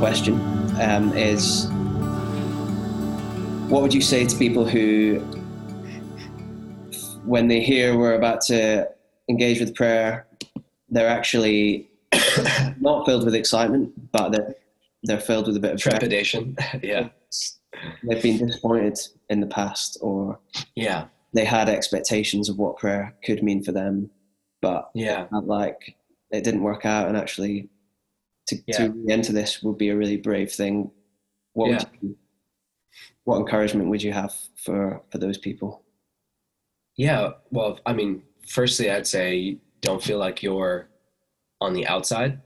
Question 0.00 0.40
um, 0.80 1.12
is 1.14 1.66
what 3.68 3.82
would 3.82 3.92
you 3.92 4.00
say 4.00 4.24
to 4.24 4.34
people 4.38 4.66
who, 4.66 5.18
when 7.26 7.48
they 7.48 7.60
hear 7.60 7.98
we're 7.98 8.14
about 8.14 8.40
to 8.40 8.88
engage 9.28 9.60
with 9.60 9.74
prayer, 9.74 10.26
they're 10.88 11.06
actually 11.06 11.90
not 12.80 13.04
filled 13.04 13.26
with 13.26 13.34
excitement, 13.34 13.92
but 14.10 14.30
they're, 14.30 14.54
they're 15.02 15.20
filled 15.20 15.46
with 15.46 15.56
a 15.56 15.60
bit 15.60 15.74
of 15.74 15.80
trepidation. 15.80 16.56
Yeah. 16.82 17.10
They've 18.02 18.22
been 18.22 18.38
disappointed 18.38 18.98
in 19.28 19.40
the 19.40 19.46
past, 19.46 19.98
or 20.00 20.38
yeah. 20.76 21.08
they 21.34 21.44
had 21.44 21.68
expectations 21.68 22.48
of 22.48 22.56
what 22.56 22.78
prayer 22.78 23.14
could 23.22 23.42
mean 23.42 23.62
for 23.62 23.72
them, 23.72 24.10
but 24.62 24.90
yeah. 24.94 25.26
like 25.30 25.96
it 26.30 26.42
didn't 26.42 26.62
work 26.62 26.86
out, 26.86 27.08
and 27.08 27.16
actually 27.16 27.68
to, 28.50 28.62
Yeah. 28.66 28.76
to 28.78 28.90
re 28.92 29.12
enter 29.12 29.32
this 29.32 29.62
would 29.62 29.78
be 29.78 29.88
a 29.88 29.96
really 29.96 30.16
brave 30.16 30.52
thing. 30.52 30.90
What 31.54 31.70
would 31.70 31.86
you, 32.02 32.16
what 33.24 33.38
encouragement 33.38 33.88
would 33.88 34.02
you 34.02 34.12
have 34.12 34.34
for 34.56 35.02
for 35.10 35.18
those 35.18 35.38
people? 35.38 35.82
Yeah, 36.96 37.32
well, 37.50 37.78
I 37.86 37.92
mean, 37.92 38.22
firstly, 38.46 38.90
I'd 38.90 39.06
say 39.06 39.58
don't 39.80 40.02
feel 40.02 40.18
like 40.18 40.42
you're 40.42 40.88
on 41.60 41.72
the 41.72 41.86
outside. 41.86 42.40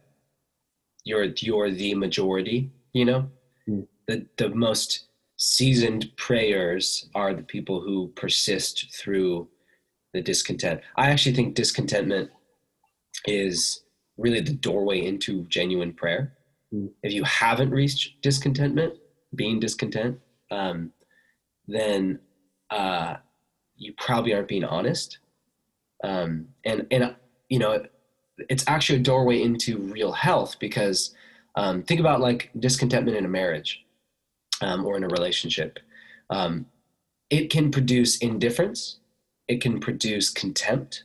You're 1.05 1.25
you're 1.37 1.71
the 1.71 1.95
majority. 1.95 2.71
You 2.93 3.05
know, 3.05 3.31
Mm. 3.69 3.87
the 4.07 4.27
the 4.37 4.49
most 4.51 5.09
seasoned 5.37 6.15
prayers 6.17 7.09
are 7.15 7.35
the 7.35 7.43
people 7.43 7.81
who 7.81 8.09
persist 8.15 8.95
through 8.95 9.49
the 10.13 10.23
discontent. 10.23 10.81
I 10.97 11.11
actually 11.11 11.35
think 11.35 11.55
discontentment 11.55 12.31
is 13.27 13.84
really 14.17 14.41
the 14.41 14.53
doorway 14.53 15.05
into 15.05 15.45
genuine 15.45 15.93
prayer. 15.93 16.33
Mm. 16.73 16.91
If 17.03 17.13
you 17.13 17.25
haven't 17.25 17.71
reached 17.71 18.21
discontentment, 18.23 18.95
being 19.35 19.61
discontent, 19.61 20.21
um, 20.51 20.93
then 21.67 22.21
uh, 22.71 23.17
you 23.77 23.93
probably 23.99 24.35
aren't 24.35 24.49
being 24.49 24.65
honest. 24.65 25.19
Um, 26.03 26.49
and 26.65 26.87
and 26.91 27.15
you 27.49 27.59
know, 27.59 27.85
it's 28.49 28.65
actually 28.67 28.99
a 28.99 29.03
doorway 29.03 29.43
into 29.43 29.79
real 29.79 30.13
health 30.13 30.57
because 30.59 31.15
um, 31.57 31.83
think 31.83 32.01
about 32.01 32.21
like 32.21 32.51
discontentment 32.59 33.17
in 33.17 33.25
a 33.25 33.29
marriage 33.29 33.85
um, 34.61 34.85
or 34.85 34.97
in 34.97 35.05
a 35.05 35.09
relationship. 35.09 35.79
Um, 36.31 36.67
it 37.31 37.51
can 37.51 37.71
produce 37.71 38.19
indifference, 38.19 38.99
it 39.49 39.61
can 39.61 39.81
produce 39.81 40.31
contempt, 40.31 41.05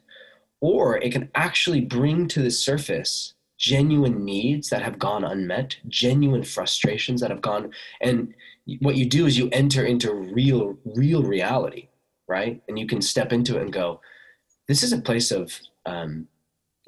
or 0.61 0.97
it 0.97 1.11
can 1.11 1.29
actually 1.35 1.81
bring 1.81 2.27
to 2.27 2.41
the 2.41 2.51
surface 2.51 3.33
genuine 3.57 4.23
needs 4.23 4.69
that 4.69 4.81
have 4.81 4.97
gone 4.97 5.23
unmet, 5.23 5.77
genuine 5.87 6.43
frustrations 6.43 7.21
that 7.21 7.29
have 7.29 7.41
gone. 7.41 7.71
And 8.01 8.33
what 8.79 8.95
you 8.95 9.05
do 9.05 9.25
is 9.25 9.37
you 9.37 9.49
enter 9.51 9.85
into 9.85 10.13
real, 10.13 10.77
real 10.85 11.23
reality, 11.23 11.89
right? 12.27 12.61
And 12.67 12.79
you 12.79 12.87
can 12.87 13.01
step 13.01 13.33
into 13.33 13.57
it 13.57 13.61
and 13.61 13.73
go, 13.73 13.99
this 14.67 14.81
is 14.81 14.93
a 14.93 15.01
place 15.01 15.31
of 15.31 15.51
um, 15.85 16.27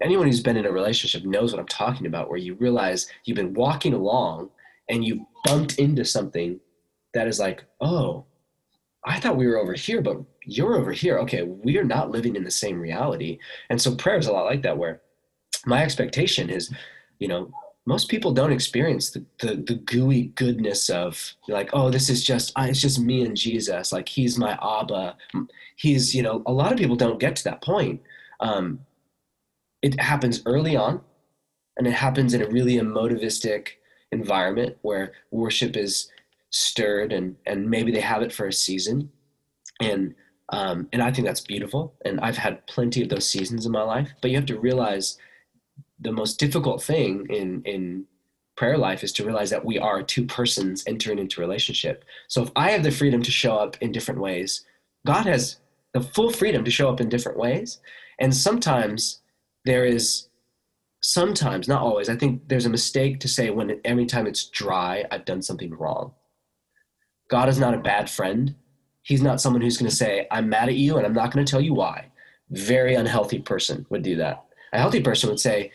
anyone 0.01 0.27
who's 0.27 0.41
been 0.41 0.57
in 0.57 0.65
a 0.65 0.71
relationship 0.71 1.25
knows 1.25 1.51
what 1.51 1.59
I'm 1.59 1.67
talking 1.67 2.07
about, 2.07 2.29
where 2.29 2.39
you 2.39 2.55
realize 2.55 3.07
you've 3.25 3.35
been 3.35 3.53
walking 3.53 3.93
along 3.93 4.49
and 4.87 5.03
you 5.03 5.27
bumped 5.43 5.77
into 5.77 6.05
something 6.05 6.59
that 7.13 7.27
is 7.27 7.39
like, 7.39 7.63
oh, 7.81 8.25
I 9.03 9.19
thought 9.19 9.35
we 9.35 9.47
were 9.47 9.57
over 9.57 9.73
here, 9.73 10.01
but 10.01 10.17
you're 10.45 10.75
over 10.75 10.91
here. 10.91 11.17
Okay, 11.19 11.43
we 11.43 11.77
are 11.77 11.83
not 11.83 12.11
living 12.11 12.35
in 12.35 12.43
the 12.43 12.51
same 12.51 12.79
reality. 12.79 13.39
And 13.69 13.81
so 13.81 13.95
prayer 13.95 14.17
is 14.17 14.27
a 14.27 14.31
lot 14.31 14.45
like 14.45 14.63
that, 14.63 14.77
where 14.77 15.01
my 15.65 15.83
expectation 15.83 16.49
is, 16.49 16.73
you 17.19 17.27
know, 17.27 17.51
most 17.85 18.09
people 18.09 18.31
don't 18.31 18.51
experience 18.51 19.09
the, 19.09 19.25
the, 19.39 19.55
the 19.55 19.75
gooey 19.75 20.25
goodness 20.35 20.89
of 20.89 21.33
like, 21.47 21.69
oh, 21.73 21.89
this 21.89 22.09
is 22.09 22.23
just, 22.23 22.53
it's 22.57 22.81
just 22.81 22.99
me 22.99 23.25
and 23.25 23.35
Jesus. 23.35 23.91
Like 23.91 24.07
he's 24.07 24.37
my 24.37 24.57
Abba. 24.61 25.17
He's, 25.75 26.13
you 26.13 26.21
know, 26.21 26.43
a 26.45 26.51
lot 26.51 26.71
of 26.71 26.77
people 26.77 26.95
don't 26.95 27.19
get 27.19 27.35
to 27.37 27.43
that 27.45 27.61
point. 27.61 28.01
Um, 28.39 28.79
it 29.81 29.99
happens 29.99 30.43
early 30.45 30.75
on 30.75 31.01
and 31.77 31.87
it 31.87 31.93
happens 31.93 32.35
in 32.35 32.43
a 32.43 32.47
really 32.47 32.75
emotivistic 32.75 33.69
environment 34.11 34.77
where 34.83 35.13
worship 35.31 35.75
is 35.75 36.11
stirred 36.51 37.11
and, 37.11 37.35
and 37.47 37.67
maybe 37.67 37.91
they 37.91 38.01
have 38.01 38.21
it 38.21 38.31
for 38.31 38.45
a 38.47 38.53
season. 38.53 39.11
And, 39.79 40.13
um, 40.51 40.87
and 40.91 41.01
I 41.01 41.11
think 41.11 41.25
that's 41.25 41.41
beautiful. 41.41 41.95
And 42.05 42.19
I've 42.19 42.37
had 42.37 42.65
plenty 42.67 43.01
of 43.01 43.09
those 43.09 43.27
seasons 43.27 43.65
in 43.65 43.71
my 43.71 43.81
life, 43.81 44.09
but 44.21 44.29
you 44.29 44.37
have 44.37 44.45
to 44.47 44.59
realize 44.59 45.17
the 45.99 46.11
most 46.11 46.39
difficult 46.39 46.83
thing 46.83 47.25
in 47.29 47.61
in 47.63 48.05
prayer 48.57 48.77
life 48.77 49.03
is 49.03 49.13
to 49.13 49.25
realize 49.25 49.49
that 49.49 49.65
we 49.65 49.79
are 49.79 50.03
two 50.03 50.25
persons 50.25 50.83
entering 50.85 51.17
into 51.17 51.41
relationship. 51.41 52.05
So 52.27 52.43
if 52.43 52.51
I 52.55 52.71
have 52.71 52.83
the 52.83 52.91
freedom 52.91 53.23
to 53.23 53.31
show 53.31 53.55
up 53.55 53.77
in 53.81 53.91
different 53.91 54.19
ways, 54.19 54.65
God 55.05 55.25
has 55.25 55.57
the 55.93 56.01
full 56.01 56.31
freedom 56.31 56.63
to 56.65 56.71
show 56.71 56.89
up 56.89 57.01
in 57.01 57.09
different 57.09 57.39
ways. 57.39 57.79
And 58.19 58.35
sometimes 58.35 59.21
there 59.65 59.85
is 59.85 60.27
sometimes, 61.01 61.67
not 61.67 61.81
always, 61.81 62.09
I 62.09 62.15
think 62.15 62.47
there's 62.47 62.65
a 62.65 62.69
mistake 62.69 63.19
to 63.21 63.27
say 63.27 63.49
when 63.49 63.79
every 63.83 64.05
time 64.05 64.27
it's 64.27 64.45
dry, 64.45 65.05
I've 65.09 65.25
done 65.25 65.41
something 65.41 65.73
wrong. 65.73 66.13
God 67.29 67.49
is 67.49 67.59
not 67.59 67.73
a 67.73 67.79
bad 67.79 68.09
friend. 68.09 68.55
He's 69.03 69.21
not 69.21 69.41
someone 69.41 69.61
who's 69.61 69.77
going 69.77 69.89
to 69.89 69.95
say, 69.95 70.27
I'm 70.31 70.49
mad 70.49 70.69
at 70.69 70.75
you 70.75 70.97
and 70.97 71.05
I'm 71.05 71.13
not 71.13 71.31
going 71.31 71.45
to 71.45 71.49
tell 71.49 71.61
you 71.61 71.73
why. 71.73 72.07
Very 72.49 72.95
unhealthy 72.95 73.39
person 73.39 73.85
would 73.89 74.03
do 74.03 74.15
that. 74.17 74.43
A 74.73 74.79
healthy 74.79 75.01
person 75.01 75.29
would 75.29 75.39
say, 75.39 75.71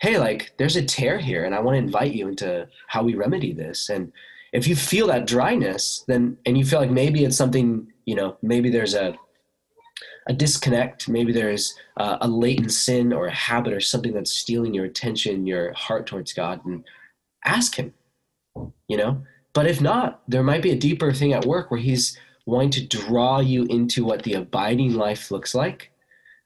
hey, 0.00 0.18
like 0.18 0.52
there's 0.58 0.76
a 0.76 0.84
tear 0.84 1.18
here 1.18 1.44
and 1.44 1.54
I 1.54 1.60
want 1.60 1.74
to 1.74 1.78
invite 1.78 2.12
you 2.12 2.28
into 2.28 2.68
how 2.88 3.02
we 3.02 3.14
remedy 3.14 3.52
this. 3.52 3.88
And 3.88 4.12
if 4.52 4.66
you 4.66 4.76
feel 4.76 5.06
that 5.08 5.26
dryness, 5.26 6.04
then 6.06 6.36
and 6.46 6.56
you 6.56 6.64
feel 6.64 6.80
like 6.80 6.90
maybe 6.90 7.24
it's 7.24 7.36
something, 7.36 7.92
you 8.04 8.14
know, 8.14 8.36
maybe 8.42 8.70
there's 8.70 8.94
a 8.94 9.16
a 10.28 10.32
disconnect, 10.32 11.08
maybe 11.08 11.32
there's 11.32 11.74
a 11.96 12.26
latent 12.26 12.72
sin 12.72 13.12
or 13.12 13.26
a 13.26 13.34
habit 13.34 13.72
or 13.72 13.80
something 13.80 14.12
that's 14.12 14.32
stealing 14.32 14.74
your 14.74 14.84
attention, 14.84 15.46
your 15.46 15.72
heart 15.72 16.06
towards 16.06 16.32
God, 16.32 16.64
and 16.66 16.84
ask 17.44 17.76
Him, 17.76 17.94
you 18.88 18.96
know. 18.96 19.22
But 19.52 19.66
if 19.66 19.80
not, 19.80 20.22
there 20.28 20.42
might 20.42 20.62
be 20.62 20.72
a 20.72 20.76
deeper 20.76 21.12
thing 21.12 21.32
at 21.32 21.46
work 21.46 21.70
where 21.70 21.80
He's 21.80 22.18
wanting 22.46 22.70
to 22.70 22.86
draw 22.86 23.40
you 23.40 23.64
into 23.64 24.04
what 24.04 24.22
the 24.22 24.34
abiding 24.34 24.94
life 24.94 25.30
looks 25.30 25.54
like. 25.54 25.90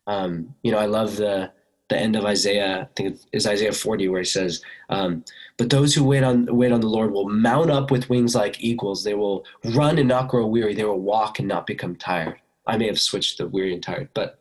Um, 0.06 0.54
you 0.62 0.72
know, 0.72 0.78
I 0.78 0.86
love 0.86 1.16
the 1.16 1.52
the 1.90 1.98
end 1.98 2.14
of 2.14 2.24
Isaiah. 2.24 2.82
I 2.82 2.94
think 2.94 3.18
it's 3.32 3.46
Isaiah 3.46 3.72
40, 3.72 4.08
where 4.08 4.20
he 4.20 4.24
says, 4.24 4.62
um, 4.88 5.24
"But 5.58 5.70
those 5.70 5.94
who 5.94 6.04
wait 6.04 6.24
on 6.24 6.46
wait 6.56 6.72
on 6.72 6.80
the 6.80 6.88
Lord 6.88 7.12
will 7.12 7.28
mount 7.28 7.70
up 7.70 7.90
with 7.90 8.08
wings 8.08 8.34
like 8.34 8.62
eagles. 8.62 9.04
They 9.04 9.14
will 9.14 9.44
run 9.64 9.98
and 9.98 10.08
not 10.08 10.28
grow 10.28 10.46
weary. 10.46 10.74
They 10.74 10.84
will 10.84 11.00
walk 11.00 11.38
and 11.38 11.46
not 11.46 11.66
become 11.66 11.94
tired." 11.96 12.40
I 12.66 12.76
may 12.76 12.86
have 12.86 13.00
switched 13.00 13.38
the 13.38 13.48
weary 13.48 13.74
and 13.74 13.82
tired, 13.82 14.10
but 14.14 14.38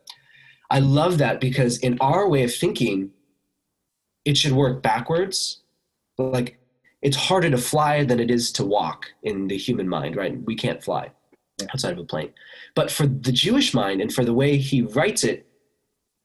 I 0.70 0.78
love 0.78 1.18
that 1.18 1.40
because 1.40 1.78
in 1.78 1.98
our 2.00 2.28
way 2.28 2.44
of 2.44 2.54
thinking, 2.54 3.10
it 4.24 4.36
should 4.36 4.52
work 4.52 4.82
backwards. 4.82 5.62
Like 6.16 6.58
it's 7.02 7.16
harder 7.16 7.50
to 7.50 7.58
fly 7.58 8.04
than 8.04 8.20
it 8.20 8.30
is 8.30 8.52
to 8.52 8.64
walk 8.64 9.06
in 9.22 9.48
the 9.48 9.56
human 9.56 9.88
mind, 9.88 10.16
right? 10.16 10.40
We 10.44 10.54
can't 10.54 10.82
fly 10.82 11.10
outside 11.68 11.92
of 11.92 11.98
a 11.98 12.04
plane. 12.04 12.32
But 12.74 12.90
for 12.90 13.06
the 13.06 13.32
Jewish 13.32 13.74
mind 13.74 14.00
and 14.00 14.12
for 14.12 14.24
the 14.24 14.34
way 14.34 14.56
he 14.56 14.82
writes 14.82 15.24
it 15.24 15.46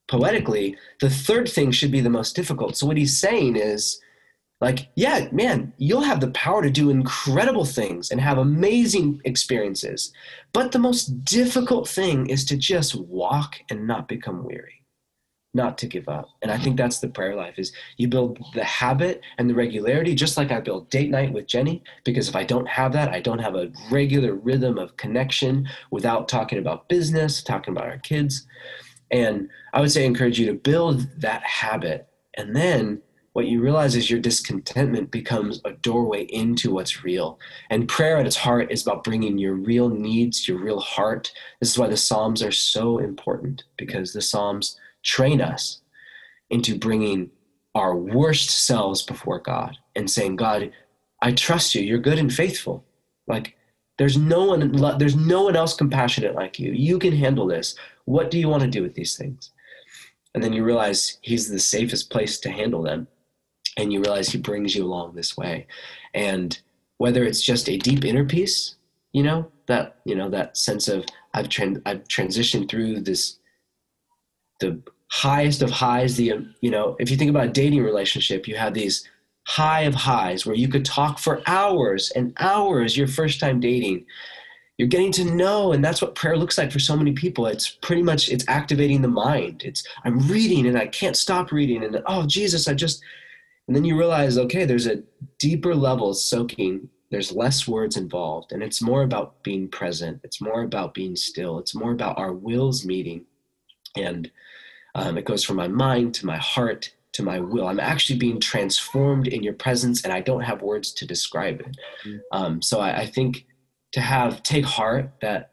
poetically, 0.08 0.78
the 1.02 1.10
third 1.10 1.50
thing 1.50 1.72
should 1.72 1.92
be 1.92 2.02
the 2.02 2.10
most 2.10 2.36
difficult. 2.36 2.78
So 2.78 2.86
what 2.86 2.98
he's 2.98 3.20
saying 3.20 3.56
is, 3.56 4.00
like, 4.62 4.90
yeah, 4.96 5.28
man, 5.32 5.74
you'll 5.78 6.02
have 6.02 6.22
the 6.22 6.32
power 6.32 6.62
to 6.62 6.70
do 6.70 6.90
incredible 6.90 7.66
things 7.66 8.12
and 8.12 8.22
have 8.22 8.38
amazing 8.38 9.22
experiences. 9.26 10.14
But 10.54 10.72
the 10.72 10.80
most 10.80 11.26
difficult 11.26 11.90
thing 11.90 12.28
is 12.28 12.46
to 12.46 12.58
just 12.58 12.96
walk 12.96 13.58
and 13.70 13.86
not 13.86 14.08
become 14.08 14.46
weary 14.46 14.85
not 15.56 15.78
to 15.80 15.88
give 15.88 16.08
up. 16.10 16.30
And 16.42 16.52
I 16.52 16.58
think 16.58 16.78
that's 16.78 17.00
the 17.00 17.08
prayer 17.08 17.36
life 17.36 17.58
is 17.58 17.72
you 17.98 18.08
build 18.08 18.38
the 18.54 18.64
habit 18.64 19.22
and 19.38 19.50
the 19.50 19.56
regularity, 19.56 20.14
just 20.14 20.38
like 20.38 20.52
I 20.52 20.60
build 20.60 20.90
date 20.90 21.10
night 21.10 21.34
with 21.34 21.48
Jenny, 21.48 21.82
because 22.04 22.28
if 22.28 22.36
I 22.36 22.44
don't 22.44 22.68
have 22.68 22.92
that, 22.94 23.10
I 23.10 23.22
don't 23.22 23.40
have 23.40 23.56
a 23.56 23.72
regular 23.90 24.36
rhythm 24.36 24.78
of 24.78 24.98
connection 24.98 25.68
without 25.92 26.28
talking 26.28 26.60
about 26.60 26.90
business, 26.90 27.42
talking 27.42 27.74
about 27.74 27.88
our 27.88 28.00
kids. 28.00 28.46
And 29.12 29.50
I 29.74 29.82
would 29.82 29.92
say 29.92 30.06
encourage 30.06 30.40
you 30.40 30.46
to 30.48 30.54
build 30.54 31.08
that 31.22 31.44
habit. 31.44 32.08
And 32.36 32.56
then 32.56 33.02
what 33.32 33.48
you 33.48 33.62
realize 33.62 33.96
is 33.96 34.10
your 34.10 34.20
discontentment 34.20 35.12
becomes 35.12 35.62
a 35.66 35.72
doorway 35.72 36.24
into 36.24 36.72
what's 36.72 37.04
real. 37.04 37.38
And 37.70 37.88
prayer 37.88 38.18
at 38.18 38.26
its 38.26 38.38
heart 38.38 38.72
is 38.72 38.82
about 38.82 39.04
bringing 39.04 39.38
your 39.38 39.56
real 39.56 39.90
needs, 39.90 40.48
your 40.48 40.58
real 40.58 40.80
heart. 40.80 41.32
This 41.60 41.72
is 41.72 41.78
why 41.78 41.88
the 41.88 41.98
Psalms 41.98 42.42
are 42.42 42.52
so 42.52 42.98
important 42.98 43.64
because 43.78 44.14
the 44.14 44.22
Psalms 44.22 44.78
train 45.06 45.40
us 45.40 45.82
into 46.50 46.78
bringing 46.78 47.30
our 47.74 47.96
worst 47.96 48.66
selves 48.66 49.02
before 49.02 49.40
God 49.40 49.78
and 49.96 50.10
saying, 50.10 50.36
God, 50.36 50.72
I 51.22 51.32
trust 51.32 51.76
you. 51.76 51.82
You're 51.82 52.00
good 52.00 52.20
and 52.20 52.34
faithful. 52.34 52.86
Like 53.28 53.56
there's 53.98 54.18
no 54.18 54.46
one 54.46 54.72
there's 54.98 55.16
no 55.16 55.44
one 55.44 55.56
else 55.56 55.76
compassionate 55.76 56.36
like 56.36 56.60
you. 56.60 56.72
You 56.72 57.00
can 57.00 57.14
handle 57.14 57.48
this. 57.48 57.76
What 58.06 58.30
do 58.30 58.38
you 58.38 58.50
want 58.50 58.64
to 58.64 58.70
do 58.70 58.82
with 58.84 58.96
these 58.96 59.16
things? 59.16 59.52
And 60.34 60.44
then 60.44 60.52
you 60.52 60.64
realize 60.64 61.18
he's 61.22 61.50
the 61.50 61.60
safest 61.60 62.10
place 62.12 62.40
to 62.42 62.50
handle 62.50 62.84
them. 62.84 63.08
And 63.78 63.92
you 63.92 64.02
realize 64.02 64.30
he 64.30 64.38
brings 64.38 64.76
you 64.76 64.84
along 64.84 65.16
this 65.16 65.38
way. 65.38 65.68
And 66.14 66.60
whether 66.98 67.24
it's 67.24 67.42
just 67.42 67.70
a 67.70 67.78
deep 67.78 68.06
inner 68.06 68.26
peace, 68.26 68.76
you 69.14 69.24
know, 69.24 69.50
that, 69.68 70.00
you 70.06 70.16
know, 70.16 70.30
that 70.30 70.58
sense 70.58 70.88
of 70.88 71.06
I've, 71.34 71.48
tran- 71.48 71.82
I've 71.86 72.04
transitioned 72.10 72.70
through 72.70 73.02
this, 73.02 73.40
the 74.60 74.82
highest 75.10 75.62
of 75.62 75.70
highs 75.70 76.16
the 76.18 76.34
you 76.62 76.72
know 76.72 76.96
if 77.00 77.12
you 77.12 77.18
think 77.18 77.30
about 77.30 77.48
a 77.48 77.52
dating 77.52 77.84
relationship 77.84 78.48
you 78.48 78.56
have 78.56 78.74
these 78.74 79.08
high 79.48 79.82
of 79.82 79.94
highs 79.94 80.46
where 80.46 80.56
you 80.56 80.68
could 80.68 80.84
talk 80.84 81.20
for 81.20 81.42
hours 81.48 82.12
and 82.12 82.34
hours 82.40 82.98
your 82.98 83.08
first 83.08 83.40
time 83.40 83.60
dating. 83.60 84.06
You're 84.78 84.88
getting 84.88 85.12
to 85.14 85.24
know 85.24 85.72
and 85.72 85.86
that's 85.86 86.02
what 86.02 86.16
prayer 86.16 86.36
looks 86.36 86.58
like 86.58 86.72
for 86.72 86.80
so 86.80 86.98
many 86.98 87.14
people. 87.14 87.46
It's 87.46 87.70
pretty 87.82 88.02
much 88.02 88.30
it's 88.30 88.46
activating 88.48 89.02
the 89.02 89.08
mind. 89.08 89.64
It's 89.64 89.88
i'm 90.04 90.20
reading 90.28 90.68
and 90.68 90.78
i 90.78 90.88
can't 90.88 91.16
stop 91.16 91.52
reading 91.52 91.84
and 91.84 92.02
oh 92.08 92.26
jesus 92.26 92.68
i 92.68 92.74
just 92.74 93.02
and 93.68 93.76
then 93.76 93.86
you 93.86 93.98
realize 93.98 94.38
okay 94.38 94.66
there's 94.66 94.88
a 94.88 95.04
deeper 95.38 95.74
level 95.76 96.14
soaking. 96.14 96.90
There's 97.12 97.32
less 97.32 97.68
words 97.68 97.98
involved 97.98 98.52
and 98.52 98.64
it's 98.64 98.82
more 98.82 99.04
about 99.04 99.42
being 99.44 99.70
present. 99.70 100.20
It's 100.24 100.42
more 100.42 100.64
about 100.64 100.94
being 100.94 101.16
still. 101.16 101.60
It's 101.60 101.76
more 101.76 101.92
about 101.92 102.18
our 102.18 102.34
wills 102.34 102.84
meeting. 102.84 103.26
And 103.96 104.30
um, 104.96 105.18
it 105.18 105.26
goes 105.26 105.44
from 105.44 105.58
my 105.58 105.68
mind 105.68 106.16
to 106.16 106.26
my 106.26 106.38
heart 106.38 106.92
to 107.12 107.24
my 107.24 107.40
will. 107.40 107.68
I'm 107.68 107.80
actually 107.80 108.18
being 108.18 108.40
transformed 108.40 109.28
in 109.28 109.44
your 109.44 109.54
presence, 109.54 110.04
and 110.04 110.12
I 110.12 110.22
don't 110.22 110.42
have 110.42 110.62
words 110.62 110.92
to 110.94 111.06
describe 111.06 111.62
it. 111.62 111.78
Mm. 112.06 112.20
Um, 112.32 112.62
so 112.62 112.80
I, 112.80 113.02
I, 113.02 113.06
think 113.06 113.46
to 113.94 114.02
have 114.02 114.44
take 114.44 114.66
heart 114.66 115.12
that 115.22 115.52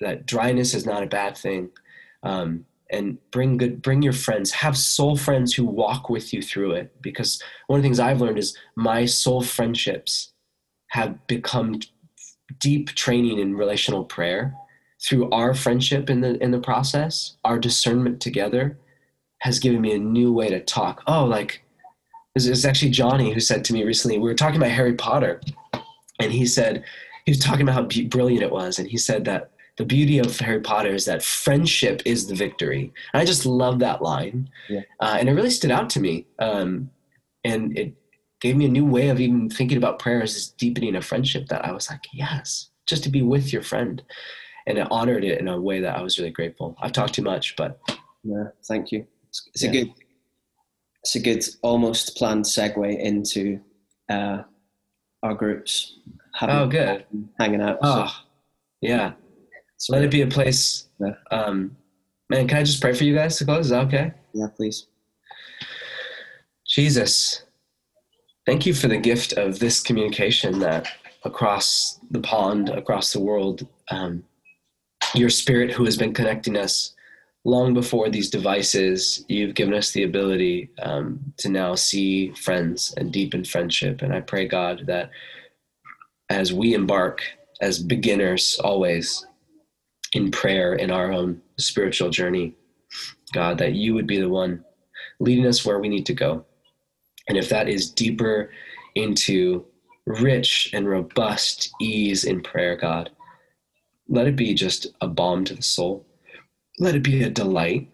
that 0.00 0.26
dryness 0.26 0.74
is 0.74 0.86
not 0.86 1.02
a 1.02 1.06
bad 1.06 1.36
thing, 1.36 1.70
um, 2.22 2.64
and 2.90 3.18
bring 3.30 3.56
good 3.56 3.80
bring 3.82 4.02
your 4.02 4.12
friends. 4.12 4.50
Have 4.52 4.76
soul 4.76 5.16
friends 5.16 5.54
who 5.54 5.64
walk 5.64 6.10
with 6.10 6.32
you 6.32 6.42
through 6.42 6.72
it. 6.72 7.00
Because 7.00 7.42
one 7.68 7.78
of 7.78 7.82
the 7.82 7.86
things 7.86 8.00
I've 8.00 8.20
learned 8.20 8.38
is 8.38 8.56
my 8.76 9.04
soul 9.04 9.42
friendships 9.42 10.32
have 10.88 11.26
become 11.28 11.80
deep 12.58 12.88
training 12.90 13.38
in 13.38 13.56
relational 13.56 14.04
prayer 14.04 14.54
through 15.02 15.30
our 15.30 15.54
friendship 15.54 16.10
in 16.10 16.20
the 16.20 16.42
in 16.42 16.50
the 16.50 16.60
process, 16.60 17.36
our 17.44 17.58
discernment 17.58 18.20
together 18.20 18.78
has 19.38 19.58
given 19.58 19.80
me 19.80 19.94
a 19.94 19.98
new 19.98 20.32
way 20.32 20.48
to 20.50 20.60
talk. 20.60 21.02
Oh, 21.06 21.24
like 21.24 21.62
it 22.34 22.48
was 22.48 22.64
actually 22.64 22.90
Johnny 22.90 23.32
who 23.32 23.40
said 23.40 23.64
to 23.64 23.72
me 23.72 23.84
recently. 23.84 24.18
We 24.18 24.28
were 24.28 24.34
talking 24.34 24.56
about 24.56 24.70
Harry 24.70 24.94
Potter, 24.94 25.40
and 26.20 26.30
he 26.30 26.46
said 26.46 26.84
he 27.24 27.32
was 27.32 27.38
talking 27.38 27.62
about 27.62 27.74
how 27.74 28.02
brilliant 28.08 28.42
it 28.42 28.52
was, 28.52 28.78
and 28.78 28.88
he 28.88 28.98
said 28.98 29.24
that 29.24 29.50
the 29.76 29.84
beauty 29.84 30.18
of 30.18 30.38
Harry 30.38 30.60
Potter 30.60 30.90
is 30.90 31.06
that 31.06 31.22
friendship 31.22 32.02
is 32.04 32.26
the 32.26 32.34
victory. 32.34 32.92
And 33.14 33.22
I 33.22 33.24
just 33.24 33.46
love 33.46 33.78
that 33.78 34.02
line, 34.02 34.50
yeah. 34.68 34.82
uh, 35.00 35.16
and 35.18 35.28
it 35.28 35.32
really 35.32 35.50
stood 35.50 35.70
out 35.70 35.88
to 35.90 36.00
me. 36.00 36.26
Um, 36.38 36.90
and 37.44 37.76
it 37.78 37.94
gave 38.42 38.56
me 38.56 38.66
a 38.66 38.70
new 38.70 38.84
way 38.84 39.08
of 39.08 39.20
even 39.20 39.48
thinking 39.48 39.78
about 39.78 39.98
prayer 39.98 40.22
as 40.22 40.48
deepening 40.50 40.96
a 40.96 41.02
friendship. 41.02 41.46
That 41.48 41.64
I 41.64 41.72
was 41.72 41.88
like, 41.88 42.04
yes, 42.12 42.68
just 42.86 43.02
to 43.04 43.08
be 43.08 43.22
with 43.22 43.52
your 43.52 43.62
friend 43.62 44.02
and 44.66 44.78
it 44.78 44.86
honored 44.90 45.24
it 45.24 45.40
in 45.40 45.48
a 45.48 45.60
way 45.60 45.80
that 45.80 45.96
I 45.96 46.02
was 46.02 46.18
really 46.18 46.30
grateful. 46.30 46.76
I've 46.80 46.92
talked 46.92 47.14
too 47.14 47.22
much, 47.22 47.56
but 47.56 47.80
yeah, 48.22 48.44
thank 48.66 48.92
you. 48.92 49.06
It's, 49.28 49.48
it's 49.54 49.62
yeah. 49.62 49.70
a 49.70 49.72
good, 49.72 49.92
it's 51.02 51.14
a 51.16 51.20
good 51.20 51.44
almost 51.62 52.16
planned 52.16 52.44
segue 52.44 52.98
into 52.98 53.60
uh, 54.08 54.42
our 55.22 55.34
groups. 55.34 55.98
oh, 56.42 56.66
good. 56.66 57.06
Hanging 57.38 57.60
out. 57.60 57.78
Oh, 57.82 58.06
so. 58.06 58.12
yeah. 58.80 59.12
So 59.76 59.94
let 59.94 60.04
it 60.04 60.10
be 60.10 60.22
a 60.22 60.26
place. 60.26 60.88
Yeah. 60.98 61.14
Um, 61.30 61.76
man, 62.28 62.46
can 62.48 62.58
I 62.58 62.62
just 62.62 62.80
pray 62.80 62.92
for 62.92 63.04
you 63.04 63.14
guys 63.14 63.38
to 63.38 63.44
close? 63.44 63.66
Is 63.66 63.70
that 63.70 63.86
okay? 63.86 64.12
Yeah, 64.34 64.46
please. 64.54 64.86
Jesus, 66.66 67.42
thank 68.46 68.66
you 68.66 68.74
for 68.74 68.88
the 68.88 68.98
gift 68.98 69.32
of 69.32 69.58
this 69.58 69.82
communication 69.82 70.60
that 70.60 70.86
across 71.24 71.98
the 72.10 72.20
pond, 72.20 72.68
across 72.68 73.12
the 73.12 73.20
world, 73.20 73.66
um, 73.90 74.24
your 75.14 75.30
spirit 75.30 75.70
who 75.70 75.84
has 75.84 75.96
been 75.96 76.14
connecting 76.14 76.56
us 76.56 76.94
long 77.44 77.72
before 77.72 78.10
these 78.10 78.30
devices 78.30 79.24
you've 79.28 79.54
given 79.54 79.74
us 79.74 79.92
the 79.92 80.02
ability 80.02 80.70
um, 80.82 81.18
to 81.38 81.48
now 81.48 81.74
see 81.74 82.30
friends 82.32 82.92
and 82.96 83.12
deepen 83.12 83.44
friendship. 83.44 84.02
And 84.02 84.12
i 84.12 84.20
pray 84.20 84.46
god 84.46 84.84
that 84.86 85.10
as 86.28 86.52
we 86.52 86.74
embark 86.74 87.22
as 87.60 87.78
beginners 87.78 88.60
always 88.62 89.26
in 90.12 90.30
prayer 90.30 90.74
in 90.74 90.90
our 90.90 91.12
own 91.12 91.40
spiritual 91.58 92.10
journey 92.10 92.54
god 93.32 93.58
that 93.58 93.72
you 93.72 93.94
would 93.94 94.06
be 94.06 94.20
the 94.20 94.28
one 94.28 94.64
leading 95.18 95.46
us 95.46 95.64
where 95.64 95.78
we 95.78 95.88
need 95.88 96.06
to 96.06 96.14
go. 96.14 96.44
And 97.28 97.38
if 97.38 97.48
that 97.50 97.68
is 97.68 97.90
deeper 97.90 98.50
into 98.94 99.64
rich 100.06 100.70
and 100.72 100.88
robust 100.88 101.70
ease 101.80 102.24
in 102.24 102.42
prayer 102.42 102.74
god 102.74 103.10
let 104.10 104.26
it 104.26 104.34
be 104.34 104.52
just 104.52 104.88
a 105.00 105.06
balm 105.06 105.44
to 105.44 105.54
the 105.54 105.62
soul. 105.62 106.04
Let 106.80 106.96
it 106.96 107.02
be 107.04 107.22
a 107.22 107.30
delight. 107.30 107.88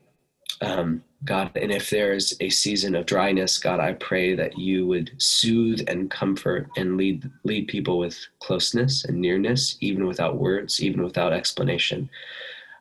Um, 0.63 1.05
God, 1.25 1.51
and 1.57 1.71
if 1.71 1.91
there 1.91 2.15
is 2.15 2.37
a 2.41 2.49
season 2.49 2.95
of 2.95 3.05
dryness, 3.05 3.59
God, 3.59 3.81
I 3.81 3.93
pray 3.93 4.35
that 4.35 4.59
you 4.59 4.87
would 4.87 5.11
soothe 5.19 5.83
and 5.89 6.11
comfort 6.11 6.69
and 6.77 6.97
lead 6.97 7.31
lead 7.45 7.69
people 7.69 7.99
with 7.99 8.19
closeness 8.41 9.05
and 9.05 9.21
nearness, 9.21 9.77
even 9.81 10.07
without 10.07 10.39
words, 10.39 10.83
even 10.83 11.03
without 11.03 11.33
explanation. 11.33 12.09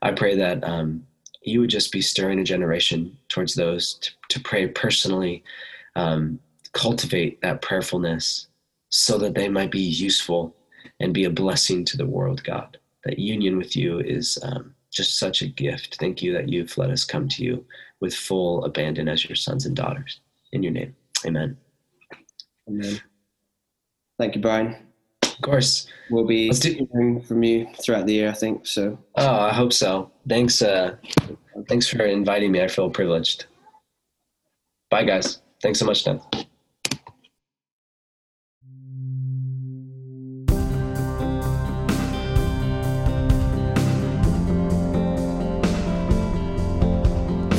I 0.02 0.12
pray 0.12 0.36
that 0.38 0.64
um, 0.64 1.06
you 1.42 1.60
would 1.60 1.70
just 1.70 1.92
be 1.92 2.02
stirring 2.02 2.40
a 2.40 2.44
generation 2.44 3.18
towards 3.28 3.54
those 3.54 3.96
to, 3.96 4.12
to 4.30 4.40
pray 4.42 4.68
personally, 4.68 5.44
um, 5.96 6.40
cultivate 6.72 7.42
that 7.42 7.62
prayerfulness, 7.62 8.48
so 8.90 9.18
that 9.18 9.34
they 9.34 9.50
might 9.50 9.72
be 9.72 9.82
useful 9.82 10.56
and 11.02 11.14
be 11.14 11.26
a 11.26 11.30
blessing 11.30 11.84
to 11.86 11.98
the 11.98 12.06
world, 12.06 12.42
God 12.44 12.78
that 13.06 13.20
union 13.20 13.58
with 13.58 13.76
you 13.76 14.00
is 14.00 14.38
um, 14.44 14.74
just 14.92 15.18
such 15.18 15.42
a 15.42 15.48
gift. 15.48 15.98
Thank 16.00 16.22
you 16.22 16.34
that 16.34 16.50
you've 16.50 16.78
let 16.78 16.90
us 16.90 17.04
come 17.04 17.28
to 17.30 17.44
you 17.44 17.66
with 18.02 18.14
full 18.14 18.66
abandon 18.66 19.08
as 19.08 19.28
your 19.28 19.36
sons 19.36 19.66
and 19.66 19.76
daughters. 19.76 20.20
In 20.52 20.64
your 20.64 20.74
name, 20.74 20.96
amen. 21.26 21.58
Amen. 22.68 23.00
Thank 24.18 24.36
you, 24.36 24.42
Bryan. 24.42 24.76
Of 25.24 25.42
course. 25.42 25.88
We'll 26.10 26.26
be 26.26 26.50
do- 26.50 26.88
hearing 26.92 27.22
from 27.22 27.44
you 27.44 27.68
throughout 27.82 28.06
the 28.06 28.14
year, 28.14 28.30
I 28.30 28.34
think. 28.34 28.66
So. 28.66 28.98
Oh, 29.16 29.40
I 29.40 29.54
hope 29.54 29.74
so. 29.74 30.12
Thanks. 30.28 30.62
Uh, 30.62 30.96
thanks 31.68 31.88
for 31.88 32.04
inviting 32.06 32.52
me. 32.52 32.62
I 32.62 32.68
feel 32.68 32.90
privileged. 32.90 33.46
Bye, 34.90 35.04
guys. 35.04 35.42
Thanks 35.62 35.80
so 35.80 35.86
much, 35.86 36.06
Dan. 36.06 36.22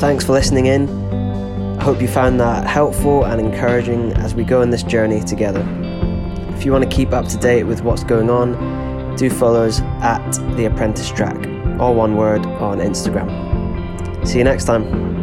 Thanks 0.07 0.23
for 0.23 0.31
listening 0.31 0.67
in. 0.67 0.87
I 1.77 1.83
hope 1.83 2.01
you 2.01 2.07
found 2.07 2.39
that 2.39 2.65
helpful 2.65 3.25
and 3.25 3.41
encouraging 3.41 4.13
as 4.13 4.33
we 4.33 4.45
go 4.45 4.61
on 4.61 4.69
this 4.69 4.81
journey 4.81 5.19
together. 5.19 5.67
If 6.55 6.63
you 6.63 6.71
want 6.71 6.89
to 6.89 6.89
keep 6.89 7.11
up 7.11 7.27
to 7.27 7.37
date 7.37 7.65
with 7.65 7.81
what's 7.81 8.05
going 8.05 8.29
on, 8.29 9.17
do 9.17 9.29
follow 9.29 9.65
us 9.65 9.81
at 9.81 10.31
The 10.55 10.63
Apprentice 10.63 11.09
Track, 11.09 11.35
all 11.81 11.93
one 11.93 12.15
word, 12.15 12.45
on 12.45 12.77
Instagram. 12.77 14.25
See 14.25 14.37
you 14.37 14.45
next 14.45 14.63
time. 14.63 15.16